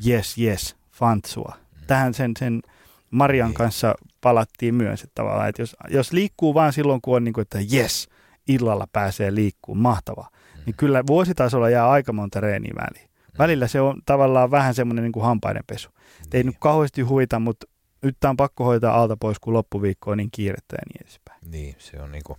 [0.07, 1.57] yes, yes, fantsua.
[1.87, 2.62] Tähän sen, sen
[3.11, 3.55] Marian niin.
[3.55, 7.43] kanssa palattiin myös, että tavallaan, että jos, jos liikkuu vaan silloin, kun on niin kuin,
[7.43, 8.09] että yes,
[8.49, 10.62] illalla pääsee liikkuun, mahtavaa, mm.
[10.66, 13.11] niin kyllä vuositasolla jää aika monta reeniä väliin.
[13.11, 13.39] Mm.
[13.39, 15.91] Välillä se on tavallaan vähän semmoinen niin kuin hampaidenpesu.
[15.91, 16.28] Niin.
[16.33, 17.66] Ei nyt kauheasti huita, mutta
[18.03, 21.41] nyt tämä on pakko hoitaa alta pois, kun loppuviikko on niin kiirettä ja niin edespäin.
[21.51, 22.39] Niin, se on niin kuin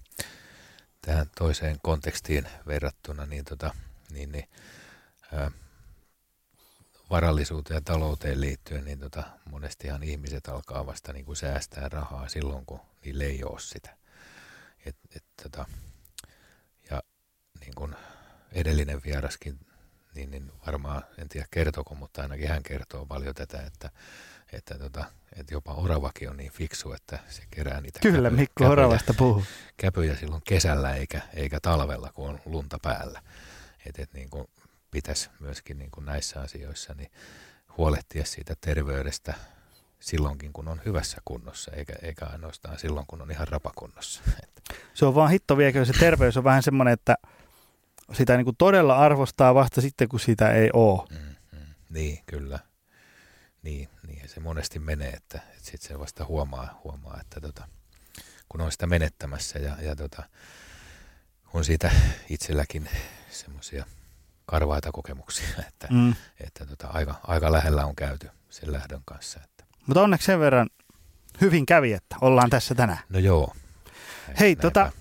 [1.05, 3.75] tähän toiseen kontekstiin verrattuna, niin, tota,
[4.11, 4.49] niin, niin
[5.33, 5.51] ää,
[7.09, 12.65] varallisuuteen ja talouteen liittyen, niin tota, monestihan ihmiset alkaa vasta niin kuin säästää rahaa silloin,
[12.65, 13.97] kun niille ei ole sitä.
[14.85, 15.65] Et, et, tota,
[16.89, 17.03] ja
[18.51, 19.59] edellinen vieraskin,
[20.15, 23.89] niin, niin varmaan, en tiedä kertoko, mutta ainakin hän kertoo paljon tätä, että,
[24.53, 28.53] että, tota, että jopa oravakin on niin fiksu, että se kerää niitä Kyllä, käpy, Mikko
[28.63, 29.43] käpyjä, Oravasta puhuu.
[29.77, 33.21] käpyjä silloin kesällä eikä, eikä talvella, kun on lunta päällä.
[33.85, 34.47] Että et niin kuin
[34.91, 37.11] pitäisi myöskin niin kuin näissä asioissa niin
[37.77, 39.33] huolehtia siitä terveydestä
[39.99, 44.21] silloinkin, kun on hyvässä kunnossa, eikä, eikä ainoastaan silloin, kun on ihan rapakunnossa.
[44.93, 47.15] Se on vaan hitto viekö, se terveys on vähän semmoinen, että
[48.13, 51.07] sitä niin kuin todella arvostaa vasta sitten, kun sitä ei ole.
[51.09, 52.59] Mm, mm, niin, kyllä.
[53.63, 57.67] Niin, niin se monesti menee, että, että sitten se vasta huomaa, huomaa että tota,
[58.49, 60.23] kun on sitä menettämässä ja, ja tota,
[61.53, 61.91] on siitä
[62.29, 62.89] itselläkin
[63.29, 63.85] semmoisia
[64.45, 66.15] karvaita kokemuksia, että, mm.
[66.39, 69.39] että tota, aika, aika lähellä on käyty sen lähdön kanssa.
[69.43, 69.65] Että.
[69.87, 70.69] Mutta onneksi sen verran
[71.41, 72.99] hyvin kävi, että ollaan tässä tänään.
[73.09, 73.53] No joo.
[74.27, 74.91] Näin, Hei, tota,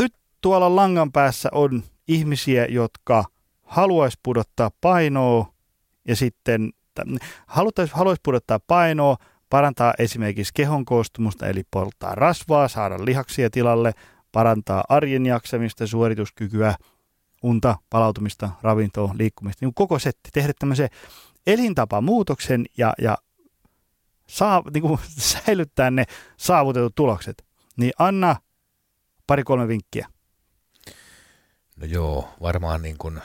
[0.00, 3.24] nyt tuolla langan päässä on ihmisiä, jotka
[3.62, 5.54] haluaisi pudottaa painoa
[6.08, 6.72] ja sitten
[7.46, 9.16] haluaisi, haluaisi pudottaa painoa,
[9.50, 13.92] parantaa esimerkiksi kehon koostumusta, eli polttaa rasvaa, saada lihaksia tilalle,
[14.32, 16.74] parantaa arjen jaksamista, suorituskykyä,
[17.42, 20.88] unta, palautumista, ravintoa, liikkumista, niin koko setti, tehdä tämmöisen
[21.46, 23.18] elintapamuutoksen ja, ja
[24.26, 26.04] saa, niin kuin, säilyttää ne
[26.36, 27.44] saavutetut tulokset.
[27.76, 28.36] Niin anna
[29.26, 30.08] pari-kolme vinkkiä.
[31.76, 33.20] No joo, varmaan niin kuin,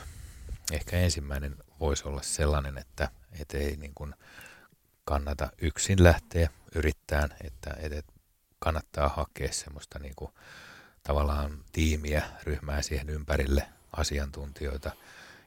[0.71, 3.09] ehkä ensimmäinen voisi olla sellainen, että
[3.39, 4.15] et ei niin kuin
[5.05, 8.11] kannata yksin lähteä yrittämään, että, että
[8.59, 10.31] kannattaa hakea semmoista niin kuin,
[11.03, 14.91] tavallaan tiimiä, ryhmää siihen ympärille, asiantuntijoita,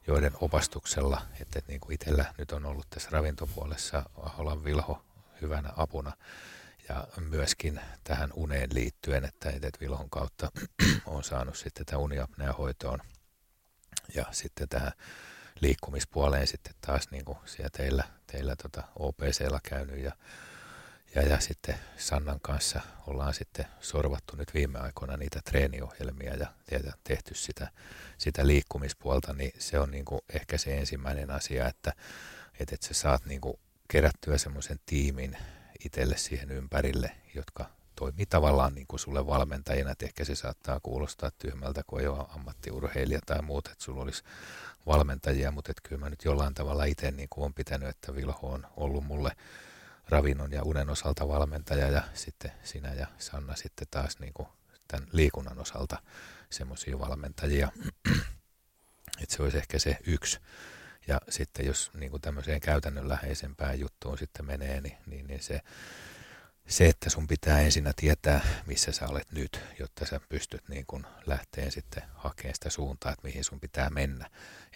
[0.06, 5.04] joiden opastuksella, että, että niin kuin itsellä nyt on ollut tässä ravintopuolessa Aholan Vilho
[5.40, 6.12] hyvänä apuna,
[6.88, 10.50] ja myöskin tähän uneen liittyen, että, että Vilhon kautta
[11.06, 13.00] on saanut sitten tätä uniapnea hoitoon.
[14.14, 14.92] Ja sitten tähän
[15.60, 20.12] liikkumispuoleen sitten taas niin kuin siellä teillä, teillä tota OPCllä käynyt ja,
[21.14, 26.92] ja, ja sitten Sannan kanssa ollaan sitten sorvattu nyt viime aikoina niitä treeniohjelmia ja, ja
[27.04, 27.68] tehty sitä,
[28.18, 31.92] sitä liikkumispuolta, niin se on niin kuin ehkä se ensimmäinen asia, että,
[32.60, 35.36] että, että sä saat niin kuin kerättyä semmoisen tiimin
[35.84, 41.30] itselle siihen ympärille, jotka toimii tavallaan niin kuin sulle valmentajina, että ehkä se saattaa kuulostaa
[41.38, 44.22] tyhmältä, kun ei ole ammattiurheilija tai muut, että sulla olisi
[44.86, 48.66] valmentajia, mutta että kyllä mä nyt jollain tavalla itse niin kuin pitänyt, että Vilho on
[48.76, 49.30] ollut mulle
[50.08, 54.48] ravinnon ja unen osalta valmentaja ja sitten sinä ja Sanna sitten taas niin kuin
[54.88, 56.02] tämän liikunnan osalta
[56.50, 57.68] semmoisia valmentajia.
[59.22, 60.40] että se olisi ehkä se yksi.
[61.06, 65.60] Ja sitten jos niin kuin tämmöiseen käytännönläheisempään juttuun sitten menee, niin, niin, niin se
[66.68, 71.06] se, että sun pitää ensinnä tietää, missä sä olet nyt, jotta sä pystyt niin kun
[71.26, 74.26] lähteen sitten hakemaan sitä suuntaa, että mihin sun pitää mennä.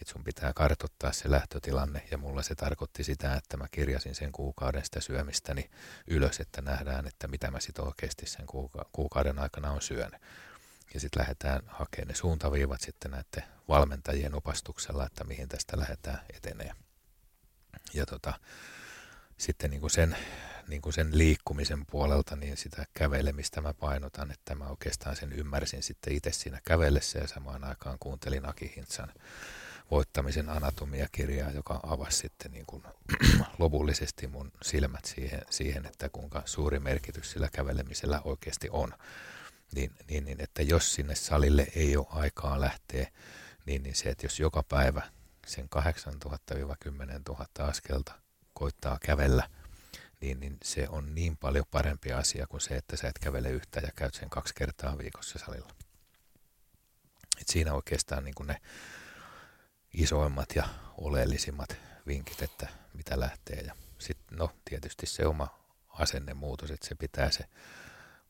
[0.01, 4.32] Että sun pitää kartottaa se lähtötilanne ja mulla se tarkoitti sitä, että mä kirjasin sen
[4.32, 5.70] kuukauden sitä syömistäni
[6.07, 10.20] ylös, että nähdään, että mitä mä sitten oikeasti sen kuuka- kuukauden aikana on syönyt.
[10.95, 16.72] Ja sitten lähdetään hakemaan ne suuntaviivat sitten näiden valmentajien opastuksella, että mihin tästä lähdetään etenee.
[17.95, 18.32] Ja tota,
[19.38, 20.16] sitten niin kuin sen
[20.68, 25.82] niin kuin sen liikkumisen puolelta, niin sitä kävelemistä mä painotan, että mä oikeastaan sen ymmärsin
[25.82, 29.12] sitten itse siinä kävellessä ja samaan aikaan kuuntelin Aki Hintsan
[29.90, 32.82] voittamisen anatomiakirjaa, joka avasi sitten niin kuin
[33.58, 38.92] lopullisesti mun silmät siihen, siihen, että kuinka suuri merkitys sillä kävelemisellä oikeasti on.
[39.74, 43.10] Niin, niin, niin että jos sinne salille ei ole aikaa lähteä,
[43.66, 45.02] niin, niin se, että jos joka päivä
[45.46, 45.78] sen 8000-10
[47.28, 48.12] 000 askelta
[48.54, 49.48] koittaa kävellä–
[50.22, 53.80] niin, niin se on niin paljon parempi asia kuin se, että sä et kävele yhtä
[53.80, 55.74] ja käyt sen kaksi kertaa viikossa salilla.
[57.40, 58.60] Et siinä oikeastaan niin ne
[59.94, 60.68] isoimmat ja
[60.98, 63.60] oleellisimmat vinkit, että mitä lähtee.
[63.60, 65.48] Ja sitten no tietysti se oma
[65.88, 67.44] asennemuutos, että se pitää se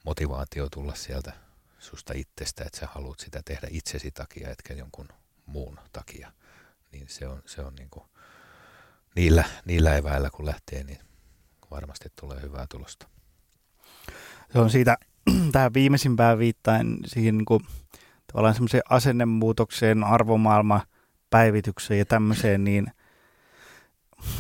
[0.05, 1.32] motivaatio tulla sieltä
[1.78, 5.09] susta itsestä, että sä haluat sitä tehdä itsesi takia, etkä jonkun
[5.47, 6.32] muun takia.
[6.93, 8.05] Niin se on, se on niin kuin,
[9.16, 11.12] niillä, niillä eväillä kun lähtee, niin
[11.73, 13.09] varmasti tulee hyvää tulosta.
[14.53, 14.97] Se on siitä
[15.53, 17.61] tähän viimeisimpään viittain siihen niin kuin,
[18.33, 20.81] tavallaan semmoiseen asennemuutokseen, arvomaailma
[21.31, 22.87] päivitykseen ja tämmöiseen, niin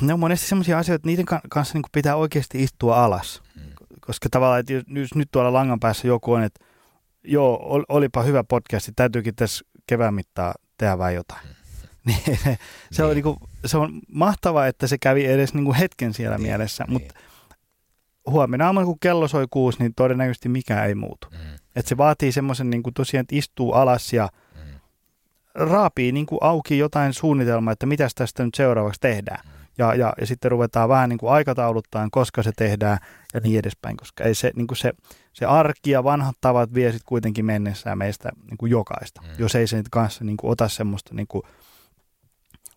[0.00, 3.42] ne on monesti semmoisia asioita, että niiden kanssa niin pitää oikeasti istua alas.
[3.54, 3.72] Hmm.
[4.00, 6.64] Koska tavallaan, että jos nyt tuolla langan päässä joku on, että
[7.24, 11.42] joo, olipa hyvä podcast, täytyykin tässä kevään mittaan tehdä vähän jotain.
[11.42, 11.54] Hmm.
[12.06, 12.38] Niin,
[12.92, 13.08] se, niin.
[13.08, 16.46] On, niin kuin, se on mahtavaa, että se kävi edes niin kuin hetken siellä niin,
[16.46, 16.92] mielessä, niin.
[16.92, 17.14] mutta
[18.26, 21.26] huomenna aamulla, kun kello soi kuusi, niin todennäköisesti mikään ei muutu.
[21.30, 21.38] Mm.
[21.76, 24.80] Et se vaatii semmoisen niin kuin tosiaan, että istuu alas ja mm.
[25.54, 29.44] raapii niin kuin auki jotain suunnitelmaa, että mitä tästä nyt seuraavaksi tehdään.
[29.78, 32.98] Ja, ja, ja sitten ruvetaan vähän niin kuin aikatauluttaan, koska se tehdään
[33.34, 34.92] ja niin edespäin, koska ei se, niin kuin se,
[35.32, 39.28] se arki ja vanhat tavat vie sitten kuitenkin mennessään meistä niin kuin jokaista, mm.
[39.38, 41.42] jos ei se nyt kanssa niin kuin ota semmoista niin kuin,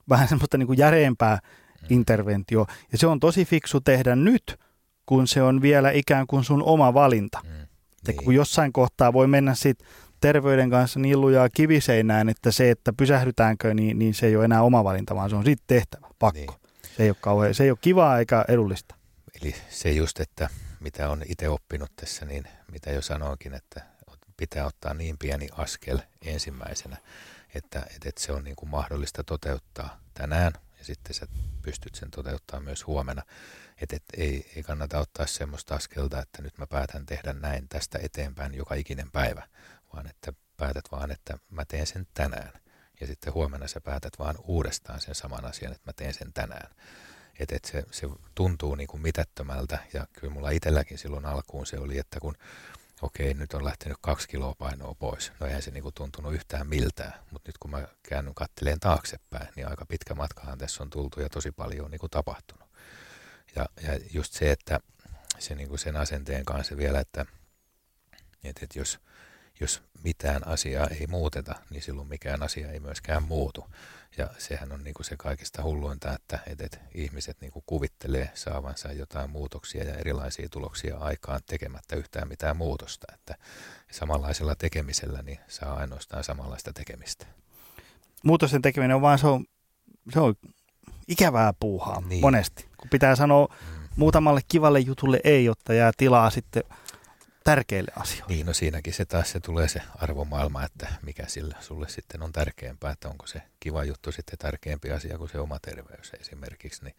[0.09, 1.39] vähän semmoista niin kuin järeempää
[1.81, 1.87] mm.
[1.89, 2.65] interventio.
[2.91, 4.59] Ja se on tosi fiksu tehdä nyt,
[5.05, 7.41] kun se on vielä ikään kuin sun oma valinta.
[7.43, 7.67] Mm.
[8.07, 8.23] Niin.
[8.23, 9.87] kun jossain kohtaa voi mennä sitten
[10.21, 14.61] terveyden kanssa niin lujaa kiviseinään, että se, että pysähdytäänkö, niin, niin se ei ole enää
[14.61, 16.39] oma valinta, vaan se on sitten tehtävä, pakko.
[16.39, 16.49] Niin.
[16.97, 18.95] Se, ei ole kauhean, se ei ole kivaa eikä edullista.
[19.41, 20.49] Eli se just, että
[20.79, 23.81] mitä on itse oppinut tässä, niin mitä jo sanoinkin, että
[24.37, 26.97] pitää ottaa niin pieni askel ensimmäisenä,
[27.55, 31.27] että, että se on niin kuin mahdollista toteuttaa tänään ja sitten sä
[31.61, 33.23] pystyt sen toteuttaa myös huomenna.
[33.81, 37.99] Että et ei, ei kannata ottaa semmoista askelta, että nyt mä päätän tehdä näin tästä
[38.01, 39.47] eteenpäin joka ikinen päivä,
[39.93, 42.51] vaan että päätät vaan, että mä teen sen tänään.
[43.01, 46.75] Ja sitten huomenna sä päätät vaan uudestaan sen saman asian, että mä teen sen tänään.
[47.39, 51.79] Että et se, se tuntuu niin kuin mitättömältä ja kyllä mulla itselläkin silloin alkuun se
[51.79, 52.35] oli, että kun
[53.01, 55.31] okei, nyt on lähtenyt kaksi kiloa painoa pois.
[55.39, 59.67] No eihän se niinku tuntunut yhtään miltään, mutta nyt kun mä käännyn katteleen taaksepäin, niin
[59.67, 62.69] aika pitkä matkahan tässä on tultu ja tosi paljon on niinku tapahtunut.
[63.55, 64.79] Ja, ja just se, että
[65.39, 67.25] se niinku sen asenteen kanssa vielä, että,
[68.43, 68.99] että, että jos,
[69.59, 73.65] jos mitään asiaa ei muuteta, niin silloin mikään asia ei myöskään muutu.
[74.17, 78.91] Ja sehän on niin kuin se kaikista hulluinta, että, että, ihmiset niin kuin kuvittelee saavansa
[78.91, 83.07] jotain muutoksia ja erilaisia tuloksia aikaan tekemättä yhtään mitään muutosta.
[83.13, 83.35] Että
[83.91, 87.25] samanlaisella tekemisellä niin saa ainoastaan samanlaista tekemistä.
[88.23, 89.45] Muutosten tekeminen on vaan se on,
[90.13, 90.35] se on
[91.07, 92.21] ikävää puuhaa niin.
[92.21, 92.65] monesti.
[92.77, 93.87] Kun pitää sanoa mm.
[93.95, 96.63] muutamalle kivalle jutulle ei, jotta jää tilaa sitten–
[97.45, 98.35] tärkeille asioille.
[98.35, 102.31] Niin, no siinäkin se taas se tulee se arvomaailma, että mikä sillä sulle sitten on
[102.31, 106.95] tärkeämpää, että onko se kiva juttu sitten tärkeämpi asia kuin se oma terveys esimerkiksi, niin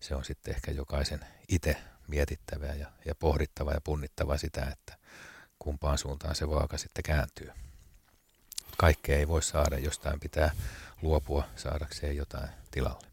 [0.00, 1.76] se on sitten ehkä jokaisen itse
[2.08, 4.98] mietittävä ja, ja pohdittava ja punnittava sitä, että
[5.58, 7.50] kumpaan suuntaan se vaaka sitten kääntyy.
[8.76, 10.50] Kaikkea ei voi saada, jostain pitää
[11.02, 13.06] luopua saadakseen jotain tilalle.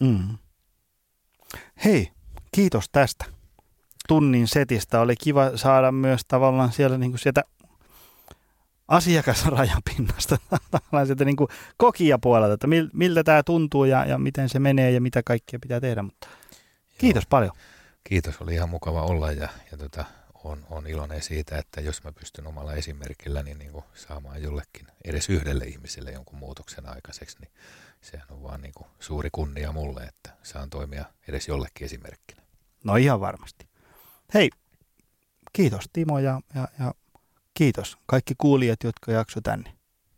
[0.00, 0.38] Mm.
[1.84, 2.12] Hei,
[2.52, 3.35] kiitos tästä
[4.08, 5.00] tunnin setistä.
[5.00, 7.42] Oli kiva saada myös tavallaan siellä niin kuin sieltä
[8.88, 10.36] asiakasrajapinnasta,
[11.06, 15.22] sieltä niin kuin kokijapuolelta, että miltä tämä tuntuu ja, ja miten se menee ja mitä
[15.22, 16.02] kaikkea pitää tehdä.
[16.02, 16.28] Mutta
[16.98, 17.30] kiitos Joo.
[17.30, 17.52] paljon.
[18.04, 20.04] Kiitos, oli ihan mukava olla ja, ja tota,
[20.44, 24.86] on, on iloinen siitä, että jos mä pystyn omalla esimerkillä niin, niin kuin saamaan jollekin,
[25.04, 27.50] edes yhdelle ihmiselle jonkun muutoksen aikaiseksi, niin
[28.00, 32.42] sehän on vaan niin kuin suuri kunnia mulle, että saan toimia edes jollekin esimerkkinä.
[32.84, 33.68] No ihan varmasti.
[34.34, 34.50] Hei,
[35.52, 36.94] kiitos Timo ja, ja, ja
[37.54, 39.72] kiitos kaikki kuulijat, jotka jakso tänne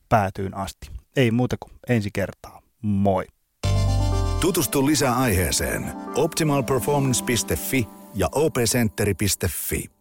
[0.09, 0.91] päätyyn asti.
[1.17, 2.63] Ei muuta kuin ensi kertaa.
[2.83, 3.27] Moi.
[4.41, 9.98] Tutustu lisää aiheeseen optimalperformance.fi ja opcenteri.fi.